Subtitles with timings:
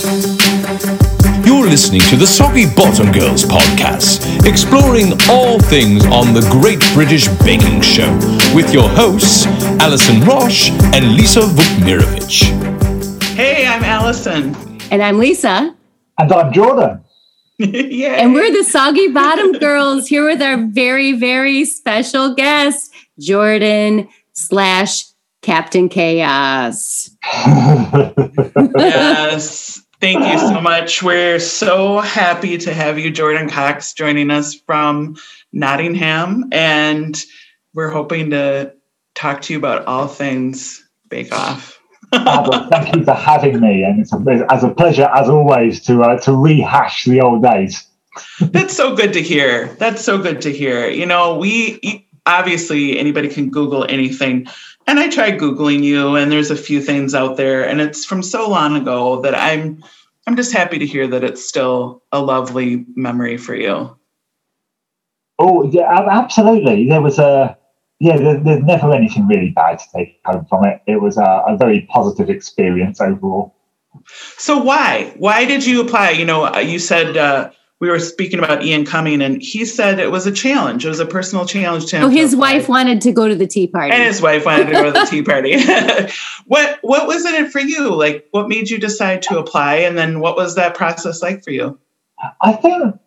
[0.00, 7.28] You're listening to the Soggy Bottom Girls podcast, exploring all things on the Great British
[7.44, 8.10] Baking Show
[8.54, 9.44] with your hosts,
[9.78, 13.24] Alison Roche and Lisa Vukmirovic.
[13.34, 14.56] Hey, I'm Alison.
[14.90, 15.76] And I'm Lisa.
[16.16, 17.04] And I'm Jordan.
[17.58, 18.22] yeah.
[18.22, 25.04] And we're the Soggy Bottom Girls here with our very, very special guest, Jordan slash
[25.42, 27.10] Captain Chaos.
[28.78, 29.82] yes.
[30.00, 31.02] Thank you so much.
[31.02, 35.18] We're so happy to have you, Jordan Cox, joining us from
[35.52, 36.48] Nottingham.
[36.52, 37.22] And
[37.74, 38.72] we're hoping to
[39.14, 41.78] talk to you about all things Bake Off.
[42.12, 43.84] thank you for having me.
[43.84, 47.86] And it's a, as a pleasure, as always, to, uh, to rehash the old days.
[48.40, 49.66] That's so good to hear.
[49.78, 50.88] That's so good to hear.
[50.88, 54.46] You know, we obviously anybody can Google anything.
[54.86, 58.22] And I tried Googling you, and there's a few things out there, and it's from
[58.22, 59.82] so long ago that I'm
[60.26, 63.96] I'm just happy to hear that it's still a lovely memory for you.
[65.38, 66.88] Oh yeah, absolutely.
[66.88, 67.56] There was a
[67.98, 70.82] yeah, there, there's never anything really bad to take home from it.
[70.86, 73.54] It was a, a very positive experience overall.
[74.38, 76.10] So why why did you apply?
[76.10, 77.50] You know, you said uh,
[77.80, 80.84] we were speaking about Ian Cumming, and he said it was a challenge.
[80.84, 82.04] It was a personal challenge to him.
[82.04, 84.72] Oh, his wife wanted to go to the tea party, and his wife wanted to
[84.72, 85.56] go to the tea party.
[86.46, 87.94] what what was it for you?
[87.94, 91.52] Like, what made you decide to apply, and then what was that process like for
[91.52, 91.78] you?
[92.42, 93.00] I think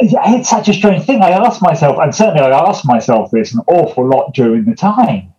[0.00, 1.22] it's such a strange thing.
[1.22, 5.32] I asked myself, and certainly I asked myself this an awful lot during the time.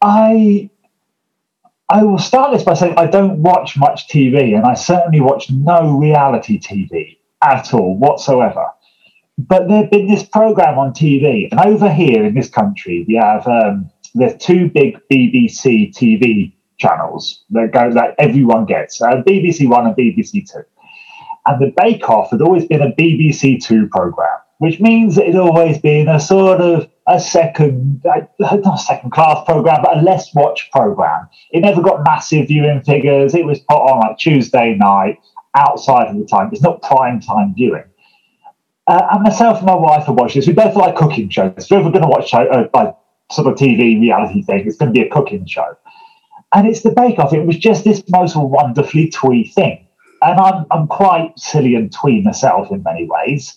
[0.00, 0.70] I
[1.88, 5.50] I will start this by saying I don't watch much TV, and I certainly watch
[5.50, 8.66] no reality TV at all whatsoever.
[9.38, 13.46] But there's been this program on TV, and over here in this country, we have
[13.46, 19.86] um, there's two big BBC TV channels that go that everyone gets: uh, BBC One
[19.86, 20.62] and BBC Two.
[21.44, 25.36] And the Bake Off had always been a BBC Two program, which means it had
[25.36, 30.72] always been a sort of a second, not second class program, but a less watched
[30.72, 31.28] program.
[31.50, 33.34] It never got massive viewing figures.
[33.34, 35.18] It was put on like Tuesday night
[35.56, 36.50] outside of the time.
[36.52, 37.84] It's not prime time viewing.
[38.86, 40.46] Uh, and myself and my wife have watched this.
[40.46, 41.52] We both like cooking shows.
[41.56, 42.94] If we're ever going to watch show, uh, like
[43.32, 45.76] sort of TV reality thing, it's going to be a cooking show.
[46.54, 47.32] And it's the Bake Off.
[47.32, 49.86] It was just this most wonderfully twee thing.
[50.22, 53.56] And I'm, I'm quite silly and twee myself in many ways.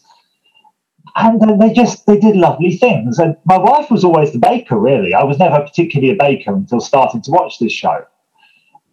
[1.16, 3.20] And uh, they just they did lovely things.
[3.20, 5.14] And my wife was always the baker, really.
[5.14, 8.06] I was never particularly a baker until starting to watch this show.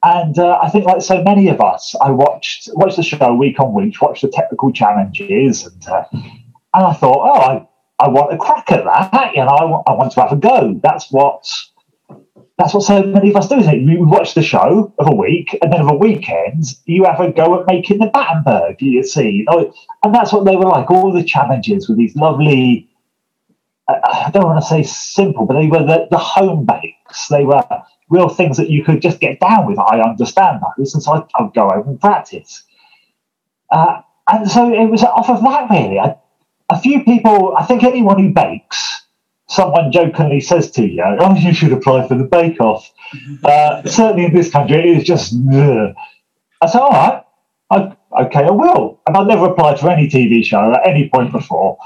[0.07, 3.59] And uh, I think, like so many of us, I watched watched the show week
[3.59, 7.69] on week, watched the technical challenges, and uh, and I thought, oh, I,
[7.99, 9.35] I want a crack at that.
[9.35, 10.79] You know, I want, I want to have a go.
[10.81, 11.51] That's what
[12.57, 13.57] that's what so many of us do.
[13.57, 13.81] Isn't it?
[13.81, 17.33] You watch the show of a week, and then of a weekend, you have a
[17.33, 18.81] go at making the Battenberg.
[18.81, 19.75] You see, know,
[20.05, 20.89] and that's what they were like.
[20.89, 22.89] All the challenges with these lovely.
[23.89, 27.29] I don't want to say simple, but they were the, the home bakes.
[27.29, 27.63] They were
[28.09, 29.79] real things that you could just get down with.
[29.79, 32.65] I understand those, and so I, I'd go over and practice.
[33.71, 35.99] Uh, and so it was off of that, really.
[35.99, 36.17] I,
[36.71, 39.05] a few people, I think anyone who bakes,
[39.49, 42.91] someone jokingly says to you, oh, you should apply for the Bake Off.
[43.45, 45.95] Uh, certainly in this country, it is just, ugh.
[46.61, 47.23] I said, all right,
[47.71, 49.01] I, okay, I will.
[49.07, 51.79] And I never applied for any TV show at any point before.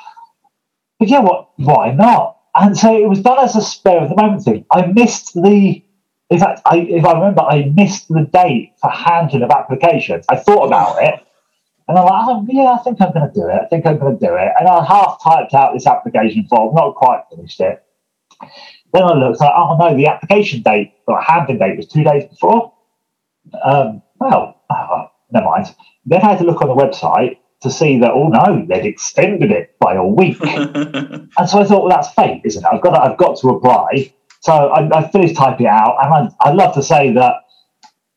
[1.01, 1.51] But yeah, what?
[1.57, 2.37] why not?
[2.55, 4.67] And so it was done as a spare of the moment thing.
[4.71, 5.83] I missed the
[6.31, 10.25] in fact, I, if I remember, I missed the date for handling of applications.
[10.29, 11.15] I thought about it,
[11.89, 13.61] and I'm like, oh, yeah, I think I'm going to do it.
[13.61, 14.53] I think I'm going to do it.
[14.61, 17.83] And I half typed out this application form, not quite finished it.
[18.93, 22.27] Then I looked, like, oh no, the application date, or handling date, was two days
[22.27, 22.75] before.
[23.65, 25.75] Um, well, oh, never mind.
[26.07, 29.51] Then I had to look on the website to see that, oh no, they'd extended
[29.51, 30.39] it by a week.
[30.43, 32.69] and so I thought, well, that's fate, isn't it?
[32.71, 34.13] I've got to, I've got to apply.
[34.41, 37.35] So I, I finished typing it out, and I, I'd love to say that,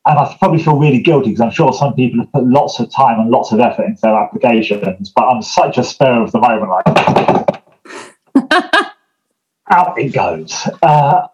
[0.05, 2.91] and I probably feel really guilty because I'm sure some people have put lots of
[2.91, 6.39] time and lots of effort into their applications, but I'm such a spare of the
[6.39, 6.85] moment, like
[9.69, 10.67] out it goes.
[10.81, 11.27] Uh,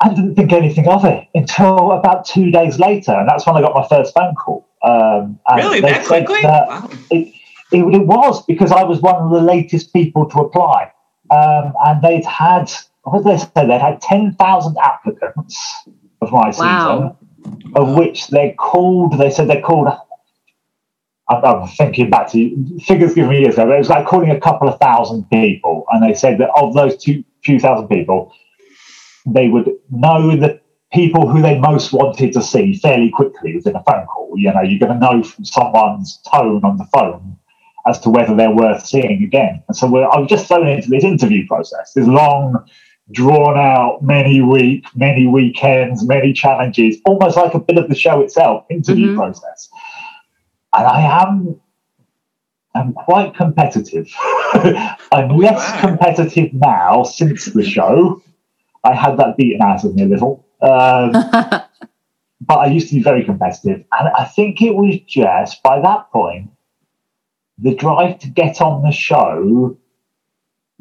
[0.00, 3.60] I didn't think anything of it until about two days later, and that's when I
[3.60, 4.68] got my first phone call.
[4.82, 6.42] Um, really, that quickly?
[6.42, 6.90] That wow.
[7.12, 7.32] it,
[7.72, 10.92] it, it, was because I was one of the latest people to apply,
[11.30, 12.70] um, and they'd had
[13.04, 13.66] what did they say?
[13.66, 15.88] They'd had 10,000 applicants
[16.20, 17.16] of my wow.
[17.42, 19.88] season, of which they called, they said they called,
[21.28, 24.40] I'm thinking back to figures given me years ago, but it was like calling a
[24.40, 25.84] couple of thousand people.
[25.90, 28.32] And they said that of those two few thousand people,
[29.26, 30.60] they would know the
[30.92, 34.32] people who they most wanted to see fairly quickly within a phone call.
[34.36, 37.38] You know, you're going to know from someone's tone on the phone
[37.86, 39.62] as to whether they're worth seeing again.
[39.68, 42.64] And so I was just thrown into this interview process, this long,
[43.10, 48.20] drawn out, many week, many weekends, many challenges, almost like a bit of the show
[48.20, 49.16] itself, interview mm-hmm.
[49.16, 49.68] process.
[50.74, 51.60] And I am
[52.74, 54.10] I'm quite competitive.
[55.12, 58.22] I'm less competitive now since the show.
[58.84, 60.46] I had that beaten out of me a little.
[60.62, 61.12] Um,
[62.40, 63.84] but I used to be very competitive.
[63.92, 66.50] And I think it was just by that point,
[67.62, 69.76] the drive to get on the show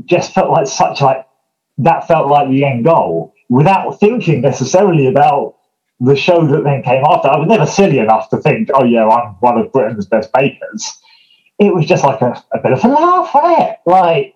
[0.06, 1.28] just felt like such like
[1.78, 5.56] that felt like the end goal without thinking necessarily about
[6.00, 7.28] the show that then came after.
[7.28, 10.92] I was never silly enough to think, oh yeah, I'm one of Britain's best bakers.
[11.60, 13.78] It was just like a, a bit of a laugh at it.
[13.86, 14.36] Like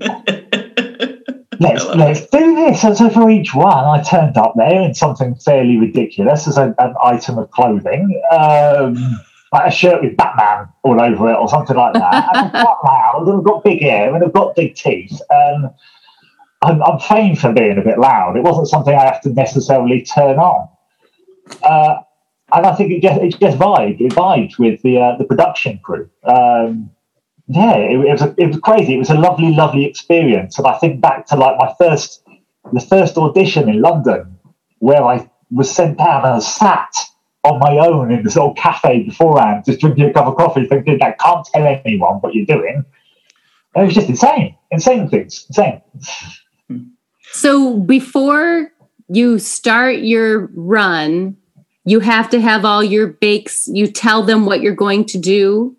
[1.58, 2.84] let's let's do this.
[2.84, 6.74] And so for each one, I turned up there in something fairly ridiculous as a,
[6.78, 8.22] an item of clothing.
[8.30, 9.22] Um,
[9.52, 12.28] like a shirt with Batman all over it or something like that.
[12.34, 15.20] and I'm quite loud and I've got big hair and I've got big teeth.
[15.28, 15.70] And
[16.62, 18.36] I'm, I'm famed for being a bit loud.
[18.36, 20.68] It wasn't something I have to necessarily turn on.
[21.62, 21.96] Uh,
[22.54, 24.00] and I think it just it just vibed.
[24.00, 26.10] It vibed with the uh, the production crew.
[26.22, 26.90] Um,
[27.48, 28.94] yeah, it, it, was a, it was crazy.
[28.94, 30.58] It was a lovely, lovely experience.
[30.58, 32.22] And I think back to like my first
[32.72, 34.38] the first audition in London,
[34.78, 36.94] where I was sent down and sat
[37.44, 41.02] on my own in this old cafe beforehand, just drinking a cup of coffee, thinking
[41.02, 42.84] I can't tell anyone what you're doing.
[43.74, 45.80] And it was just insane, insane things, insane.
[47.32, 48.70] So before
[49.08, 51.36] you start your run,
[51.84, 53.66] you have to have all your bakes.
[53.66, 55.76] You tell them what you're going to do.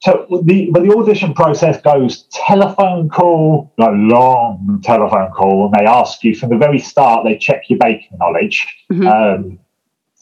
[0.00, 5.90] So the but the audition process goes telephone call, a long telephone call, and they
[5.90, 7.24] ask you from the very start.
[7.24, 8.68] They check your baking knowledge.
[8.92, 9.06] Mm-hmm.
[9.08, 9.58] Um,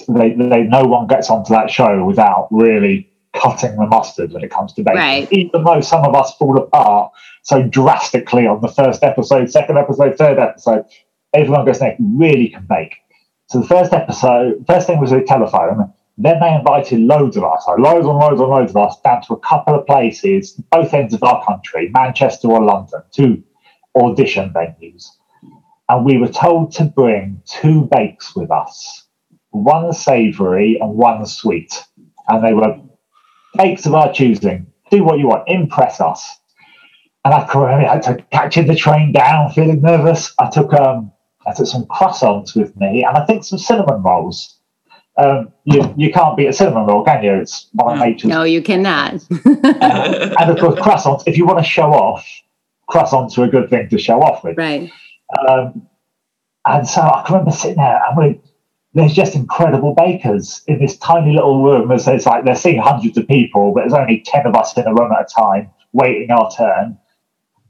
[0.09, 4.51] they, they no one gets onto that show without really cutting the mustard when it
[4.51, 4.99] comes to baking.
[4.99, 5.33] Right.
[5.33, 7.13] Even though some of us fall apart
[7.43, 10.85] so drastically on the first episode, second episode, third episode,
[11.33, 12.97] everyone goes next really can bake.
[13.49, 15.93] So the first episode, first thing was a telephone.
[16.19, 19.21] Then they invited loads of us, so loads and loads and loads of us, down
[19.23, 23.45] to a couple of places, both ends of our country, Manchester or London, two
[23.95, 25.09] audition venues.
[25.91, 29.06] And we were told to bring two bakes with us
[29.51, 31.85] one savoury and one sweet.
[32.29, 32.81] And they were
[33.59, 34.67] cakes of our choosing.
[34.91, 36.29] Do what you want, impress us.
[37.25, 40.33] And I, I took catching the train down, feeling nervous.
[40.39, 41.11] I took um,
[41.45, 44.55] I took some croissants with me, and I think some cinnamon rolls.
[45.19, 47.35] Um, you, you can't beat a cinnamon roll, can you?
[47.35, 48.29] It's one of nature's.
[48.29, 49.15] No, you cannot.
[49.47, 51.23] uh, and of course, croissants.
[51.27, 52.25] If you want to show off,
[52.89, 54.57] croissants are a good thing to show off with.
[54.59, 54.91] Right.
[55.49, 55.89] Um,
[56.67, 58.41] and so I can remember sitting there and we
[58.97, 61.93] there's just incredible bakers in this tiny little room.
[61.93, 64.87] As it's like they're seeing hundreds of people, but there's only ten of us in
[64.87, 66.99] a room at a time waiting our turn.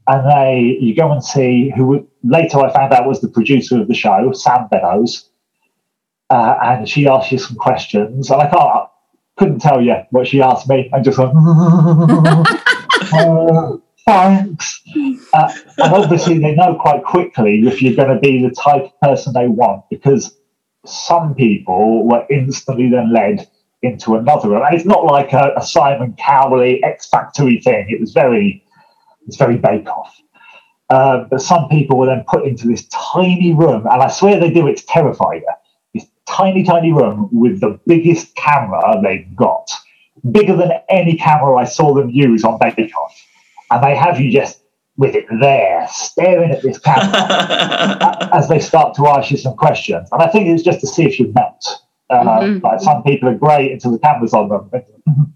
[0.07, 3.89] And they, you go and see who later I found out was the producer of
[3.89, 5.29] the show, Sam Beddoes,
[6.29, 8.87] uh, and she asked you some questions, and I can't,
[9.35, 10.89] couldn't tell you what she asked me.
[10.93, 11.33] I just went,
[13.13, 14.81] uh, thanks.
[15.33, 18.99] Uh, and obviously, they know quite quickly if you're going to be the type of
[19.01, 20.36] person they want because
[20.87, 23.49] some people were instantly then led
[23.81, 24.49] into another.
[24.49, 27.87] room, And it's not like a, a Simon Cowell X Factory thing.
[27.89, 28.63] It was very,
[29.27, 30.15] it's very Bake Off.
[30.89, 34.49] Uh, but some people were then put into this tiny room, and I swear they
[34.49, 35.43] do It's terrifying.
[35.93, 39.69] This tiny, tiny room with the biggest camera they've got,
[40.31, 43.25] bigger than any camera I saw them use on Bake Off.
[43.69, 44.63] And they have you just
[44.97, 50.09] with it there, staring at this camera as they start to ask you some questions.
[50.11, 51.65] And I think it's just to see if you melt.
[52.09, 52.65] Uh, mm-hmm.
[52.65, 54.71] Like some people are great until the camera's on them.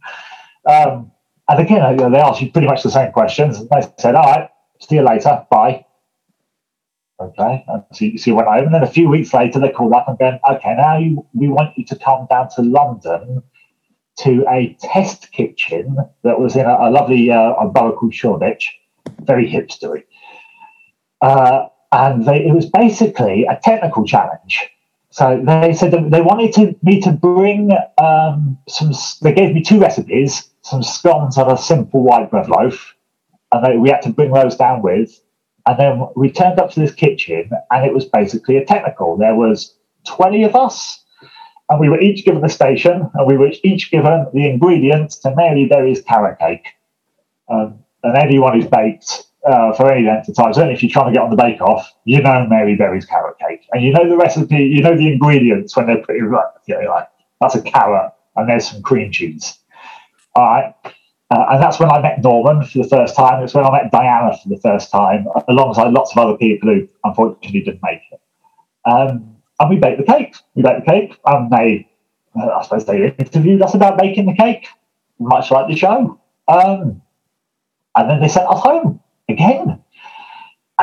[0.70, 1.12] um,
[1.48, 3.60] and again, they ask you pretty much the same questions.
[3.60, 4.50] And they said, all right,
[4.80, 5.86] see you later, bye.
[7.20, 8.66] Okay, and so, so you went home.
[8.66, 11.50] And then a few weeks later, they called up and going, okay, now you, we
[11.50, 13.44] want you to come down to London
[14.20, 18.76] to a test kitchen that was in a, a lovely uh, a borough called Shoreditch
[19.32, 20.04] very hipstery.
[21.30, 21.60] Uh,
[21.92, 24.54] and they, it was basically a technical challenge.
[25.20, 28.92] So they said they wanted to, me to bring um, some.
[29.22, 32.96] They gave me two recipes: some scones and a simple white bread loaf,
[33.52, 35.10] and they, we had to bring those down with.
[35.68, 39.18] And then we turned up to this kitchen, and it was basically a technical.
[39.18, 41.04] There was twenty of us,
[41.68, 45.36] and we were each given a station, and we were each given the ingredients to
[45.36, 46.68] Mary Berry's carrot cake.
[47.50, 51.08] Um, and anyone who's baked uh, for any length of time, certainly if you're trying
[51.08, 53.68] to get on the bake off, you know Mary Berry's carrot cake.
[53.72, 56.46] And you know the recipe, you know the ingredients when they're pretty right.
[56.68, 57.08] You know, like,
[57.40, 59.58] that's a carrot and there's some cream cheese.
[60.36, 60.74] All right.
[61.32, 63.42] Uh, and that's when I met Norman for the first time.
[63.44, 66.88] It's when I met Diana for the first time, alongside lots of other people who
[67.06, 68.20] unfortunately didn't make it.
[68.86, 70.36] Um, and we baked the cake.
[70.56, 71.90] We baked the cake, and they,
[72.36, 74.68] uh, I suppose, they interviewed us about baking the cake,
[75.20, 76.20] much like the show.
[76.50, 77.02] Um,
[77.96, 79.82] and then they sent us home again.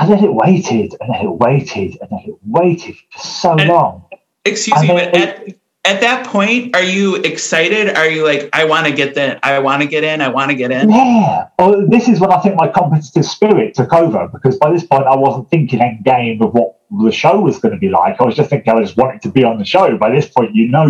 [0.01, 3.69] And then it waited, and then it waited, and then it waited for so And-
[3.69, 4.05] long.
[4.45, 5.49] Excuse And me, but at,
[5.85, 7.95] at that point, are you excited?
[7.97, 10.51] Are you like, I want to get the, I want to get in, I want
[10.51, 10.89] to get in?
[10.91, 11.49] Yeah.
[11.59, 15.05] Well, this is when I think my competitive spirit took over because by this point
[15.07, 18.21] I wasn't thinking end game of what the show was going to be like.
[18.21, 19.97] I was just thinking I just wanted to be on the show.
[19.99, 20.87] By this point, you know,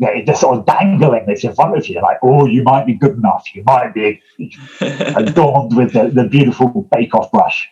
[0.00, 2.86] you're, you're just sort of dangling this in front of you, like, oh, you might
[2.86, 3.46] be good enough.
[3.54, 4.20] You might be
[4.80, 7.68] adorned with the, the beautiful bake off brush.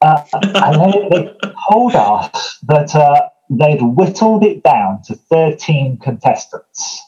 [0.00, 1.36] Uh, and they, they
[1.70, 7.00] told us that uh, they'd whittled it down to 13 contestants,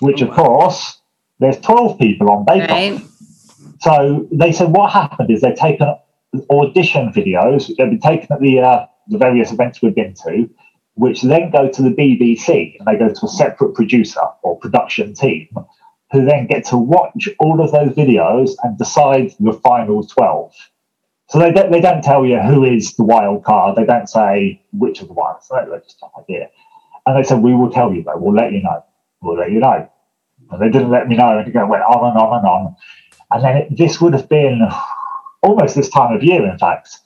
[0.00, 0.98] which, Oh, of course,
[1.38, 2.70] there's 12 people on Bake Off.
[2.70, 3.00] Right.
[3.80, 5.94] So they said what happened is they've taken
[6.50, 10.48] audition videos, which they've been taken at the uh, the various events we've been to,
[10.96, 15.14] which then go to the BBC and they go to a separate producer or production
[15.14, 15.48] team,
[16.10, 20.52] who then get to watch all of those videos and decide the final twelve.
[21.28, 23.76] So they don't, they don't tell you who is the wild card.
[23.76, 25.46] They don't say which of the ones.
[25.50, 26.50] They they just have an idea.
[27.04, 28.16] And they said, we will tell you though.
[28.16, 28.84] We'll let you know.
[29.20, 29.88] We'll let you know.
[30.50, 31.38] And they didn't let me know.
[31.38, 32.76] And it went on and on and on.
[33.32, 34.62] And then it, this would have been
[35.42, 36.96] almost this time of year, in fact.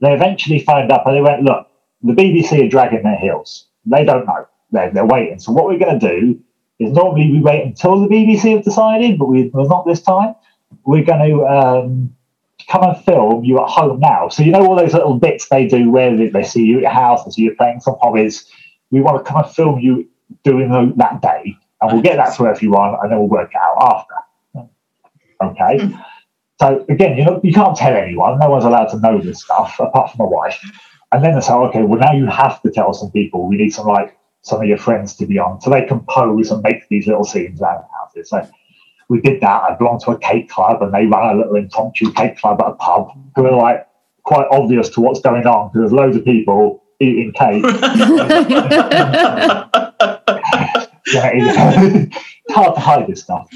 [0.00, 1.66] They eventually phoned up and they went, look,
[2.02, 3.66] the BBC are dragging their heels.
[3.86, 4.46] They don't know.
[4.70, 5.38] They're, they're waiting.
[5.38, 6.40] So what we're going to do
[6.78, 10.34] is normally we wait until the BBC have decided, but we, well, not this time.
[10.84, 12.16] We're going to um,
[12.68, 14.28] come and film you at home now.
[14.28, 16.90] So you know all those little bits they do where they, see you at your
[16.90, 18.50] house, they see you playing some hobbies.
[18.90, 20.08] We want to come and film you
[20.44, 24.06] doing that day, and we'll get that to everyone, and then we'll work it out
[24.54, 24.68] after.
[25.42, 25.94] Okay.
[26.60, 28.38] So again, you know, you can't tell anyone.
[28.38, 30.60] No one's allowed to know this stuff apart from my wife.
[31.12, 33.46] And then they say, okay, well now you have to tell some people.
[33.46, 36.50] We need some like some of your friends to be on, so they can pose
[36.50, 38.30] and make these little scenes around the houses.
[38.30, 38.48] So
[39.08, 39.62] we did that.
[39.62, 42.68] I belonged to a cake club, and they ran a little impromptu cake club at
[42.68, 43.10] a pub.
[43.36, 43.86] Who are like
[44.24, 47.62] quite obvious to what's going on because there's loads of people eating cake.
[51.12, 52.16] yeah, it's
[52.46, 53.48] it's hard to hide this stuff.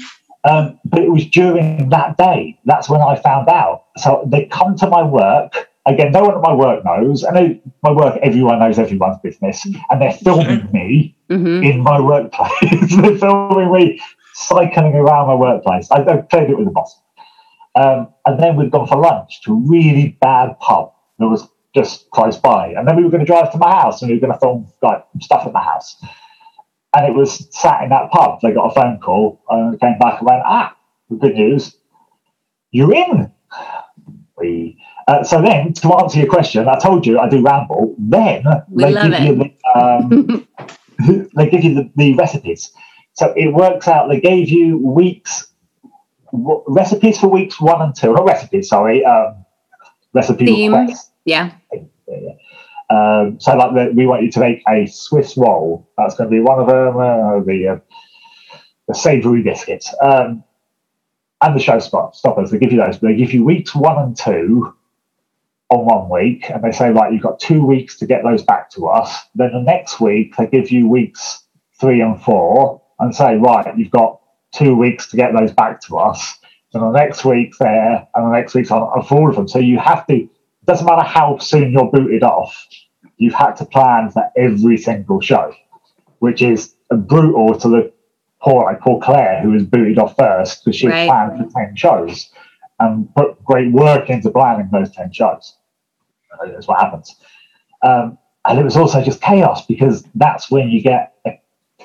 [0.43, 2.59] Um, but it was during that day.
[2.65, 3.85] That's when I found out.
[3.97, 5.69] So they come to my work.
[5.87, 7.23] Again, no one at my work knows.
[7.23, 9.65] I know my work, everyone knows everyone's business.
[9.89, 12.51] And they're filming me hmm in my workplace.
[13.01, 14.01] they're filming me
[14.33, 15.89] cycling around my workplace.
[15.91, 16.99] I, I played it with the boss.
[17.75, 22.09] Um, and then we'd gone for lunch to a really bad pub that was just
[22.11, 22.69] close by.
[22.69, 24.39] And then we were going to drive to my house and we were going to
[24.39, 25.95] film like stuff at my house.
[26.95, 28.39] And it was sat in that pub.
[28.41, 30.75] They got a phone call and came back and went, ah,
[31.19, 31.77] good news,
[32.71, 33.31] you're in.
[34.37, 34.77] We,
[35.07, 37.95] uh, so then, to answer your question, I told you I do ramble.
[37.97, 40.47] Then We they give you the, um,
[41.35, 42.71] they give you the, the recipes.
[43.13, 44.09] So it works out.
[44.09, 45.47] They gave you weeks
[46.33, 48.13] w- recipes for weeks one and two.
[48.13, 49.05] Not recipes, sorry.
[49.05, 49.45] Um,
[50.13, 50.75] recipe Theme.
[50.75, 51.11] requests.
[51.23, 51.53] Yeah.
[52.89, 55.89] Um, so like the, we want you to make a Swiss roll.
[55.97, 56.97] That's going to be one of them.
[56.97, 57.79] Uh, the uh,
[58.89, 59.93] the savoury biscuits.
[60.01, 60.43] Um,
[61.41, 62.51] and the showstop stoppers.
[62.51, 62.99] They give you those.
[62.99, 64.73] They give you weeks one and two
[65.69, 68.69] on one week, and they say like you've got two weeks to get those back
[68.71, 69.13] to us.
[69.35, 71.43] Then the next week they give you weeks
[71.79, 74.19] three and four, and say right you've got
[74.53, 76.37] two weeks to get those back to us.
[76.73, 79.47] And the next week there, and the next week's on, on all of them.
[79.47, 80.13] So you have to.
[80.15, 80.29] it
[80.65, 82.55] Doesn't matter how soon you're booted off.
[83.17, 85.53] You've had to plan for every single show,
[86.19, 87.93] which is brutal to the
[88.41, 91.07] poor like poor Claire who was booted off first because she Right.
[91.09, 92.29] planned for ten shows
[92.79, 95.57] and put great work into planning those ten shows.
[96.45, 97.15] That's what happens.
[97.83, 101.31] Um, and it was also just chaos because that's when you get a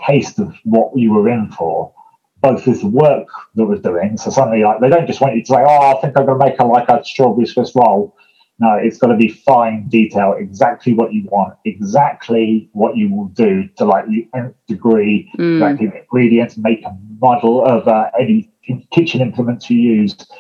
[0.07, 1.93] taste of what you were in for,
[2.41, 4.17] both with the work that was doing.
[4.17, 6.39] So suddenly, like they don't just want you to say, "Oh, I think I'm going
[6.39, 8.17] to make a like a strawberry Swiss roll."
[8.59, 13.29] No, it's got to be fine detail, exactly what you want, exactly what you will
[13.29, 15.55] do to like the nth degree, Mm.
[15.57, 18.53] exactly the ingredients, make a model of uh, any
[18.93, 20.31] kitchen implements you used.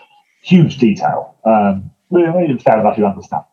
[0.42, 1.36] Huge detail.
[1.44, 2.32] Um, well,
[2.64, 3.44] fair enough, you understand.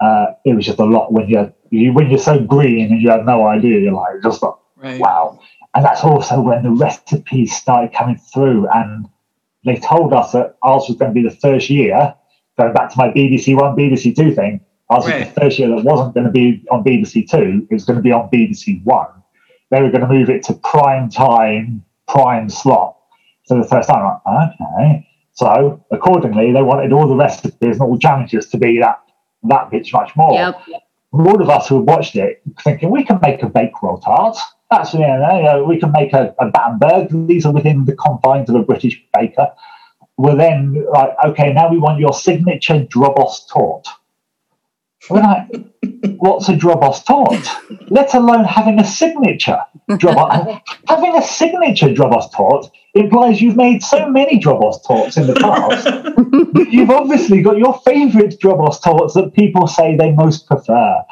[0.00, 3.10] Uh, it was just a lot when you're you, when you're so green and you
[3.10, 3.80] have no idea.
[3.80, 5.00] You're like just like, Right.
[5.00, 5.40] wow.
[5.74, 9.06] And that's also when the recipes started coming through, and
[9.64, 12.14] they told us that ours was going to be the first year
[12.58, 14.60] going back to my BBC One, BBC Two thing,
[14.90, 15.34] I was right.
[15.34, 18.02] the first year that wasn't going to be on BBC Two, it was going to
[18.02, 19.08] be on BBC One.
[19.70, 22.96] They were going to move it to prime time, prime slot.
[23.44, 25.07] So the first time, I'm like, okay.
[25.38, 29.00] So accordingly, they wanted all the recipes and all the challenges to be that
[29.44, 30.32] that bit much more.
[30.32, 30.60] Yep.
[31.12, 34.36] All of us who watched it thinking we can make a bakewell tart.
[34.68, 37.28] That's you know, you know we can make a, a Battenberg.
[37.28, 39.46] These are within the confines of a British baker.
[40.16, 43.86] We're then like, okay, now we want your signature Dobos torte.
[45.08, 45.46] We're like,
[46.16, 47.48] what's a Dobos torte?
[47.92, 50.60] Let alone having a signature Dobos.
[50.88, 55.86] having a signature Dobos torte implies you've made so many Dobos tortes in the past.
[56.72, 61.04] you've obviously got your favourite Dobos tortes that people say they most prefer.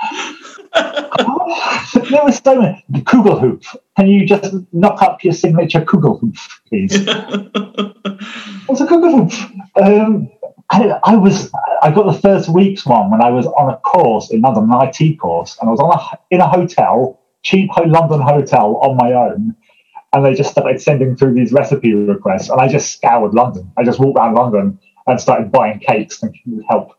[0.75, 2.85] there was so many.
[2.93, 3.77] Kugelhupf.
[3.97, 6.39] Can you just knock up your signature Kugelhupf,
[6.69, 6.93] please?
[8.67, 9.81] What's a Kugelhupf?
[9.81, 10.31] Um,
[10.71, 11.51] I, I, was
[11.83, 14.91] I got the first week's one when I was on a course in London, an
[14.93, 19.13] IT course, and I was on a, in a hotel, cheap London hotel on my
[19.13, 19.55] own,
[20.17, 23.71] and they just started sending through these recipe requests, and I just scoured London.
[23.77, 26.93] I just walked around London and started buying cakes, thinking it would help.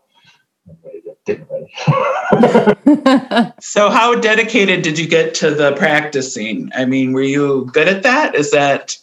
[1.26, 3.54] didn't really.
[3.60, 6.70] so, how dedicated did you get to the practicing?
[6.76, 8.36] I mean, were you good at that?
[8.36, 8.96] Is that?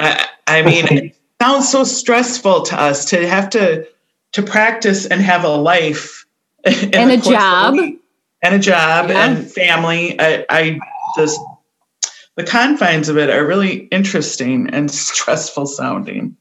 [0.00, 3.86] I, I mean, it sounds so stressful to us to have to
[4.32, 6.24] to practice and have a life
[6.64, 9.26] and a job and a job yeah.
[9.26, 10.18] and family.
[10.18, 10.80] I, I
[11.14, 11.38] just
[12.36, 16.36] the confines of it are really interesting and stressful sounding.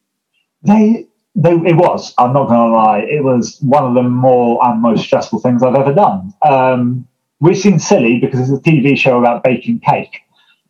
[0.64, 2.14] They, they it was.
[2.18, 3.00] I'm not going to lie.
[3.00, 6.34] It was one of the more and most stressful things I've ever done.
[6.42, 7.08] Um,
[7.40, 10.22] which seems silly because it's a TV show about baking cake.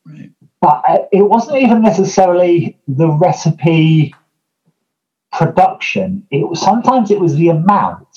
[0.06, 0.32] Right.
[0.60, 4.16] But uh, it wasn't even necessarily the recipe
[5.32, 6.26] production.
[6.32, 8.08] It was sometimes it was the amount.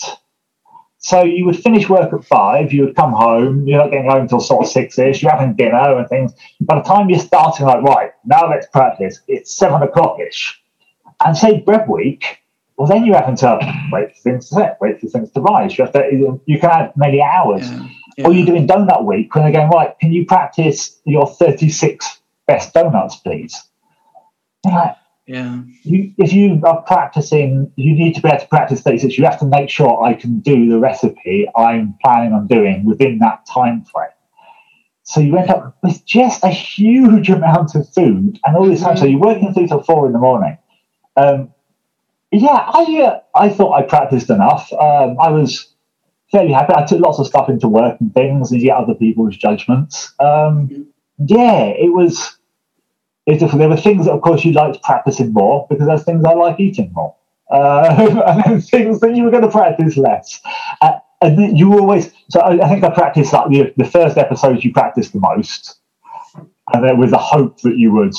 [1.06, 4.22] So you would finish work at five, you would come home, you're not getting home
[4.22, 6.32] until sort of six ish, you're having dinner and things.
[6.60, 10.60] By the time you're starting, like, right, now let's practice, it's seven o'clock ish.
[11.25, 12.40] And say bread week,
[12.76, 13.56] well, then you're having to
[13.92, 15.78] wait for things to set, wait for things to rise.
[15.78, 17.71] You have to, you can add many hours.
[17.71, 17.88] Yeah,
[18.19, 18.26] yeah.
[18.26, 22.75] Or you're doing donut week when they're going, right, can you practice your 36 best
[22.75, 23.62] donuts, please?
[24.64, 25.60] Like, yeah.
[25.82, 29.19] You, if you are practicing, you need to be able to practice 36.
[29.19, 33.19] You have to make sure I can do the recipe I'm planning on doing within
[33.19, 34.10] that time frame.
[35.02, 38.97] So you end up with just a huge amount of food and all this time.
[38.97, 39.12] So mm-hmm.
[39.12, 40.58] you're working through till four in the morning.
[41.17, 41.52] Um,
[42.32, 44.73] yeah, I uh, I thought I practiced enough.
[44.73, 45.73] Um, I was
[46.32, 46.75] fairly happy.
[46.75, 50.12] I took lots of stuff into work and things, and get other people's judgments.
[50.19, 50.82] Um, mm-hmm.
[51.25, 52.36] yeah, it was
[53.26, 53.60] it's different.
[53.60, 56.60] There were things that, of course, you liked practicing more because there's things I like
[56.60, 57.15] eating more.
[57.50, 60.41] Uh, and then things that you were going to practice less.
[60.80, 64.65] Uh, and you always, so I, I, think I practiced like the, the first episodes
[64.65, 65.76] you practiced the most.
[66.73, 68.15] And then with the hope that you would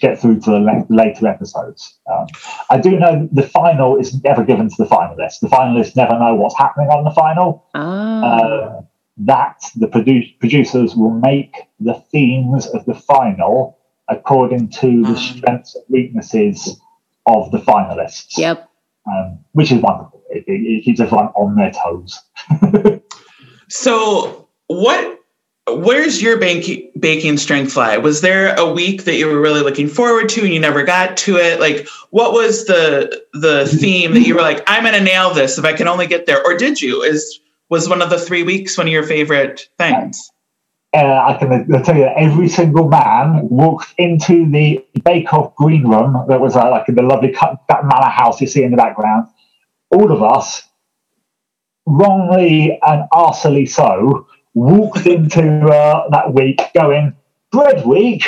[0.00, 1.98] get through to the le- later episodes.
[2.12, 2.26] Um,
[2.68, 5.40] I do know the final is never given to the finalists.
[5.40, 7.66] The finalists never know what's happening on the final.
[7.74, 7.80] Oh.
[7.80, 8.82] Uh,
[9.18, 13.75] that the produ- producers will make the themes of the final
[14.08, 16.80] according to the um, strengths and weaknesses
[17.26, 18.38] of the finalists.
[18.38, 18.68] Yep.
[19.06, 20.22] Um, which is wonderful.
[20.30, 22.20] It, it, it, keeps everyone on their toes.
[23.68, 25.20] so, what?
[25.68, 27.96] Where's your baking baking strength lie?
[27.98, 31.16] Was there a week that you were really looking forward to and you never got
[31.18, 31.60] to it?
[31.60, 35.58] Like, what was the the theme that you were like, I'm going to nail this
[35.58, 36.44] if I can only get there?
[36.44, 37.02] Or did you?
[37.02, 40.30] Is was one of the three weeks one of your favorite things?
[40.94, 45.54] Uh, I can I'll tell you that every single man walked into the Bake Off
[45.54, 48.62] green room that was uh, like in the lovely cut, that manor house you see
[48.62, 49.28] in the background.
[49.90, 50.62] All of us,
[51.86, 57.14] wrongly and arsily so, walked into uh, that week going,
[57.52, 58.24] Bread Week?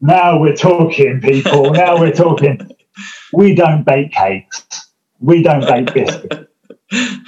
[0.00, 1.72] Now we're talking, people.
[1.72, 2.70] Now we're talking.
[3.32, 4.90] We don't bake cakes.
[5.20, 6.46] We don't bake biscuits.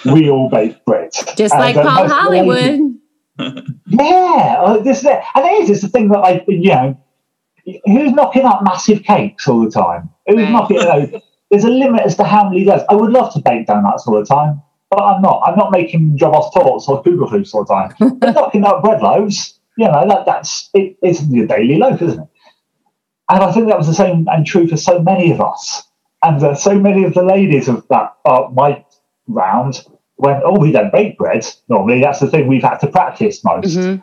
[0.05, 1.11] We all bake bread.
[1.37, 2.99] Just and, like Paul Hollywood
[3.87, 5.20] yeah, uh, this is it.
[5.35, 7.00] And it is, it's the thing that I, you know,
[7.64, 10.11] who's knocking up massive cakes all the time?
[10.26, 10.50] Who's right.
[10.50, 12.83] knocking, you know, there's a limit as to how many does.
[12.88, 15.42] I would love to bake donuts all the time, but I'm not.
[15.46, 18.18] I'm not making Dobos tortes or Kugelhupfs all the time.
[18.18, 22.20] but knocking up bread loaves, you know, that, that's, it, it's your daily loaf, isn't
[22.20, 22.28] it?
[23.28, 25.85] And I think that was the same and true for so many of us.
[26.22, 28.85] And uh, so many of the ladies of that, uh, my
[29.26, 29.83] round,
[30.23, 32.01] went, oh, we don't bake bread normally.
[32.01, 33.77] That's the thing we've had to practice most.
[33.77, 34.03] Mm-hmm.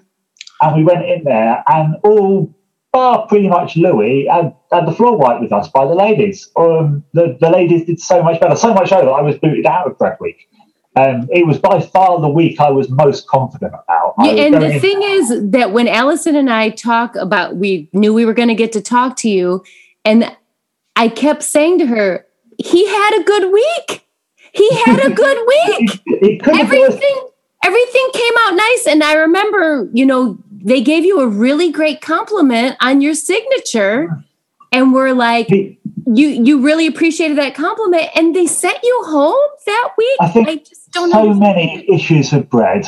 [0.62, 2.54] And we went in there, and all
[2.92, 6.50] bar pretty much Louis, had, had the floor wiped with us by the ladies.
[6.58, 9.66] Um, the, the ladies did so much better, so much so that I was booted
[9.66, 10.50] out of Bread Week.
[10.96, 14.16] Um, it was by far the week I was most confident about.
[14.22, 18.14] Yeah, and the in- thing is that when Allison and I talk about, we knew
[18.14, 19.64] we were going to get to talk to you,
[20.04, 20.36] and
[20.96, 22.26] I kept saying to her,
[22.58, 24.06] he had a good week.
[24.54, 26.02] He had a good week.
[26.48, 27.28] everything,
[27.64, 28.88] everything came out nice.
[28.88, 34.24] And I remember, you know, they gave you a really great compliment on your signature.
[34.72, 38.08] And we're like, you you really appreciated that compliment.
[38.16, 40.18] And they sent you home that week.
[40.20, 42.86] I think I just don't so many issues of bread.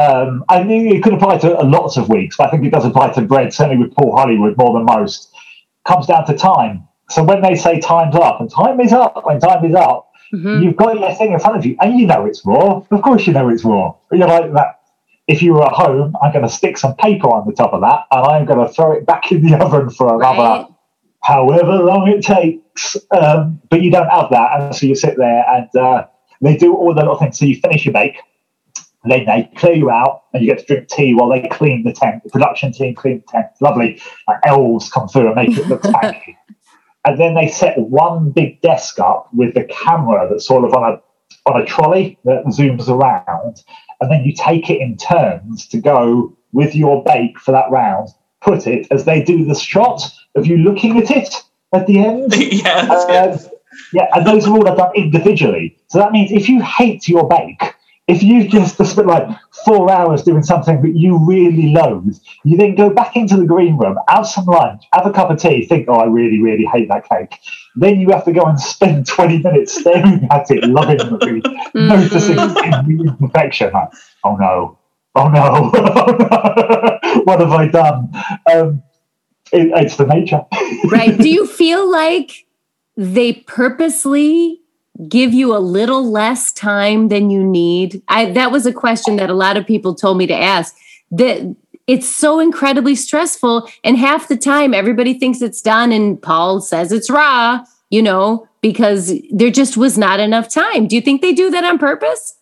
[0.00, 2.86] Um, I mean, it could apply to lots of weeks, but I think it does
[2.86, 5.30] apply to bread, certainly with Paul Hollywood more than most.
[5.86, 6.88] Comes down to time.
[7.10, 10.62] So when they say time's up, and time is up, when time is up, mm-hmm.
[10.62, 12.82] you've got your thing in front of you, and you know it's raw.
[12.90, 13.94] Of course, you know it's raw.
[14.10, 14.80] But You're like that.
[15.28, 17.80] If you were at home, I'm going to stick some paper on the top of
[17.82, 20.66] that, and I'm going to throw it back in the oven for another right.
[21.20, 22.96] however long it takes.
[23.10, 26.06] Um, but you don't have that, and so you sit there, and uh,
[26.40, 27.38] they do all the little things.
[27.38, 28.16] So you finish your bake,
[29.04, 31.92] then they clear you out and you get to drink tea while they clean the
[31.92, 32.22] tent.
[32.22, 33.46] The production team clean the tent.
[33.60, 34.00] Lovely.
[34.28, 36.36] Like elves come through and make it look fancy.
[37.04, 40.92] And then they set one big desk up with the camera that's sort of on
[40.92, 41.02] a
[41.50, 43.62] on a trolley that zooms around,
[44.00, 48.08] and then you take it in turns to go with your bake for that round.
[48.40, 50.02] Put it as they do the shot
[50.34, 51.34] of you looking at it
[51.72, 52.34] at the end.
[52.36, 53.38] yeah, uh,
[53.92, 55.78] yeah, and those are all done individually.
[55.88, 57.71] So that means if you hate your bake,
[58.08, 59.28] if you've just spent like
[59.64, 63.76] four hours doing something that you really loathe, you then go back into the green
[63.76, 66.88] room, have some lunch, have a cup of tea, think, oh, I really, really hate
[66.88, 67.38] that cake.
[67.76, 71.44] Then you have to go and spend 20 minutes staring at it, loving the food,
[71.44, 71.88] mm-hmm.
[71.88, 73.72] noticing the imperfection.
[73.72, 73.90] Like,
[74.24, 74.78] oh no,
[75.14, 75.70] oh no,
[77.24, 78.10] what have I done?
[78.50, 78.82] Um,
[79.52, 80.44] it, it's the nature.
[80.86, 81.16] right.
[81.16, 82.46] Do you feel like
[82.96, 84.61] they purposely
[85.08, 88.02] give you a little less time than you need?
[88.08, 90.76] I that was a question that a lot of people told me to ask.
[91.10, 91.54] That
[91.86, 96.92] it's so incredibly stressful and half the time everybody thinks it's done and Paul says
[96.92, 100.86] it's raw, you know, because there just was not enough time.
[100.86, 102.38] Do you think they do that on purpose?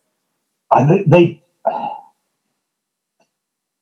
[0.71, 1.43] I, think they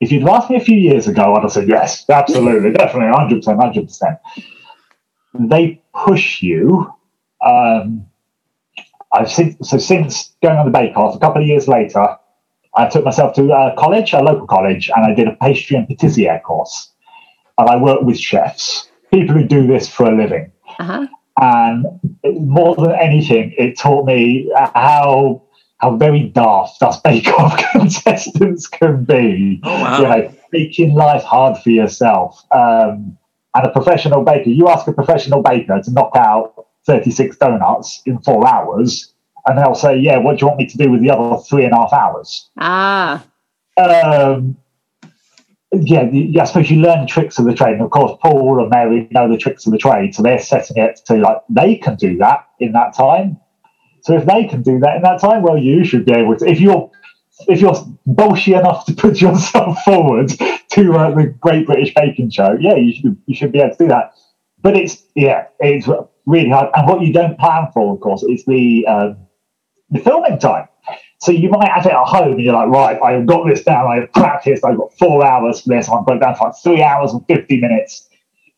[0.00, 3.37] if you'd asked me a few years ago, I'd have said yes, absolutely, definitely, hundred
[3.37, 4.18] percent, hundred percent.
[5.35, 6.92] They push you
[7.44, 8.07] um,
[9.12, 12.07] I've since, so since going on the Bake Off, a couple of years later,
[12.75, 15.88] I took myself to a college, a local college, and I did a pastry and
[15.88, 16.92] patissier course.
[17.57, 20.53] And I worked with chefs, people who do this for a living.
[20.79, 21.07] Uh-huh.
[21.40, 21.87] And
[22.25, 25.42] more than anything, it taught me how
[25.79, 29.61] how very daft us Bake Off contestants can be.
[29.62, 29.99] Oh, wow.
[29.99, 32.44] You know, making life hard for yourself.
[32.51, 33.16] Um,
[33.55, 38.18] and a professional baker, you ask a professional baker to knock out 36 donuts in
[38.20, 39.14] four hours.
[39.46, 41.64] And they'll say, Yeah, what do you want me to do with the other three
[41.64, 42.51] and a half hours?
[42.59, 43.24] Ah.
[43.77, 44.57] Um,
[45.72, 46.09] yeah,
[46.40, 47.74] I suppose you learn tricks of the trade.
[47.74, 50.14] And of course, Paul and Mary know the tricks of the trade.
[50.14, 53.38] So they're setting it to like, they can do that in that time.
[54.03, 56.46] So if they can do that in that time, well, you should be able to.
[56.46, 56.90] If you're
[57.46, 57.74] if you're
[58.07, 62.94] bolshy enough to put yourself forward to uh, the Great British Baking Show, yeah, you
[62.94, 64.14] should you should be able to do that.
[64.61, 65.87] But it's yeah, it's
[66.29, 66.71] really hard.
[66.75, 69.17] And what you don't plan for, of course, is the um,
[69.91, 70.69] the filming time.
[71.21, 73.88] So you might have it at home and you're like, right, I've got this down,
[73.91, 77.12] I've practiced, I've got four hours for this, I've got down to like three hours
[77.12, 78.09] and 50 minutes.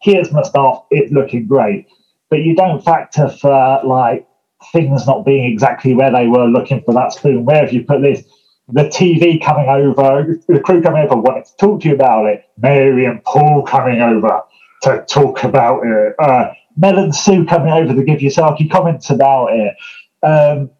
[0.02, 1.86] Here's my stuff, it's looking great.
[2.28, 4.26] But you don't factor for like
[4.72, 7.44] things not being exactly where they were looking for that spoon.
[7.46, 8.22] Where have you put this?
[8.68, 12.44] The TV coming over, the crew coming over wanting to talk to you about it,
[12.58, 14.42] Mary and Paul coming over
[14.82, 16.14] to talk about it.
[16.18, 19.74] Uh, Mel and Sue coming over to give you sarky comments about it.
[20.22, 20.70] Um,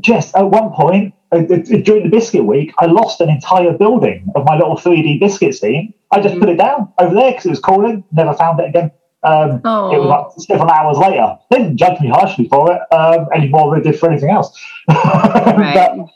[0.00, 4.44] just at one point uh, during the biscuit week, I lost an entire building of
[4.44, 5.94] my little 3D biscuit scene.
[6.10, 8.04] I just put it down over there because it was calling.
[8.12, 8.92] Never found it again.
[9.24, 9.60] Um,
[9.94, 11.38] it was like several hours later.
[11.50, 14.30] They didn't judge me harshly for it um, any more than they did for anything
[14.30, 14.56] else.
[14.88, 15.74] Right.
[15.74, 16.08] but,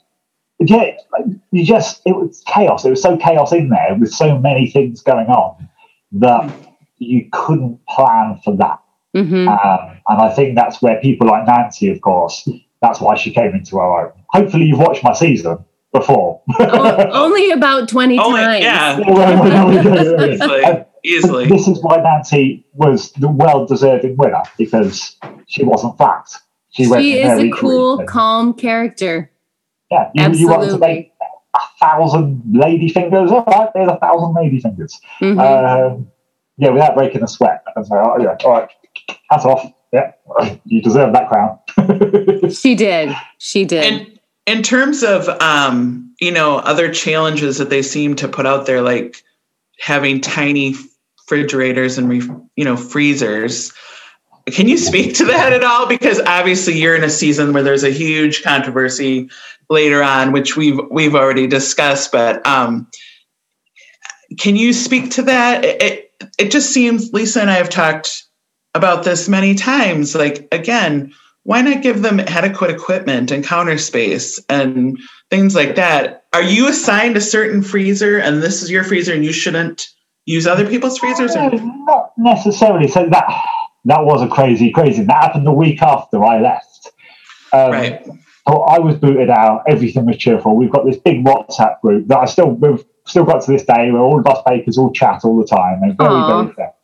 [0.60, 0.96] yeah,
[1.52, 2.84] you just it was chaos.
[2.84, 5.68] It was so chaos in there with so many things going on
[6.12, 6.52] that
[6.98, 8.80] you couldn't plan for that.
[9.16, 9.48] Mm-hmm.
[9.48, 12.48] Um, and I think that's where people like Nancy, of course,
[12.82, 14.12] that's why she came into our own.
[14.30, 16.42] Hopefully, you've watched my season before.
[16.60, 18.64] only about 20 only, times.
[18.64, 18.98] Yeah.
[20.24, 20.84] easily.
[21.02, 21.46] easily.
[21.46, 25.16] This is why Nancy was the well deserving winner because
[25.46, 26.28] she wasn't flat.
[26.70, 29.30] She, she is a cool, calm character.
[29.90, 31.12] Yeah, you, you want to make
[31.54, 33.30] a thousand lady fingers.
[33.30, 35.00] All right, there's a thousand lady fingers.
[35.20, 35.38] Mm-hmm.
[35.40, 36.08] Um,
[36.58, 37.64] yeah, without breaking a sweat.
[37.74, 38.68] I was like, oh, yeah, all right,
[39.30, 39.72] hats off.
[39.92, 40.12] Yeah,
[40.64, 41.58] you deserve that crown.
[42.50, 43.14] she did.
[43.38, 43.84] She did.
[43.84, 48.66] And in terms of, um, you know, other challenges that they seem to put out
[48.66, 49.22] there, like
[49.80, 50.74] having tiny
[51.30, 52.12] refrigerators and,
[52.56, 53.72] you know, freezers.
[54.46, 55.86] Can you speak to that at all?
[55.86, 59.28] Because obviously you're in a season where there's a huge controversy
[59.68, 62.12] later on, which we've we've already discussed.
[62.12, 62.88] But um,
[64.38, 65.64] can you speak to that?
[65.64, 68.24] It, it just seems Lisa and I have talked
[68.78, 70.14] about this many times.
[70.14, 71.12] Like again,
[71.42, 74.98] why not give them adequate equipment and counter space and
[75.30, 76.24] things like that?
[76.32, 79.88] Are you assigned a certain freezer and this is your freezer and you shouldn't
[80.26, 81.34] use other people's freezers?
[81.36, 81.50] Or?
[81.50, 82.88] Not necessarily.
[82.88, 83.26] So that
[83.84, 85.02] that was a crazy, crazy.
[85.04, 86.90] That happened the week after I left.
[87.52, 88.06] Um, right.
[88.46, 89.62] So I was booted out.
[89.68, 90.56] Everything was cheerful.
[90.56, 93.90] We've got this big WhatsApp group that I still we've still got to this day
[93.90, 95.80] where all of us bakers all chat all the time.
[95.80, 96.44] They're very, Aww.
[96.44, 96.74] very fair.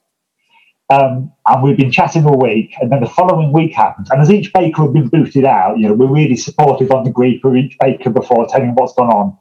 [0.90, 4.08] Um, and we've been chatting all week, and then the following week happened.
[4.10, 7.10] And as each baker had been booted out, you know, we're really supportive on the
[7.10, 9.38] group of each baker before telling what's gone on.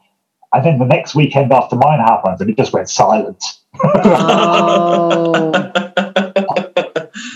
[0.54, 3.44] And then the next weekend after mine happened, and it just went silent.
[3.84, 5.52] Oh.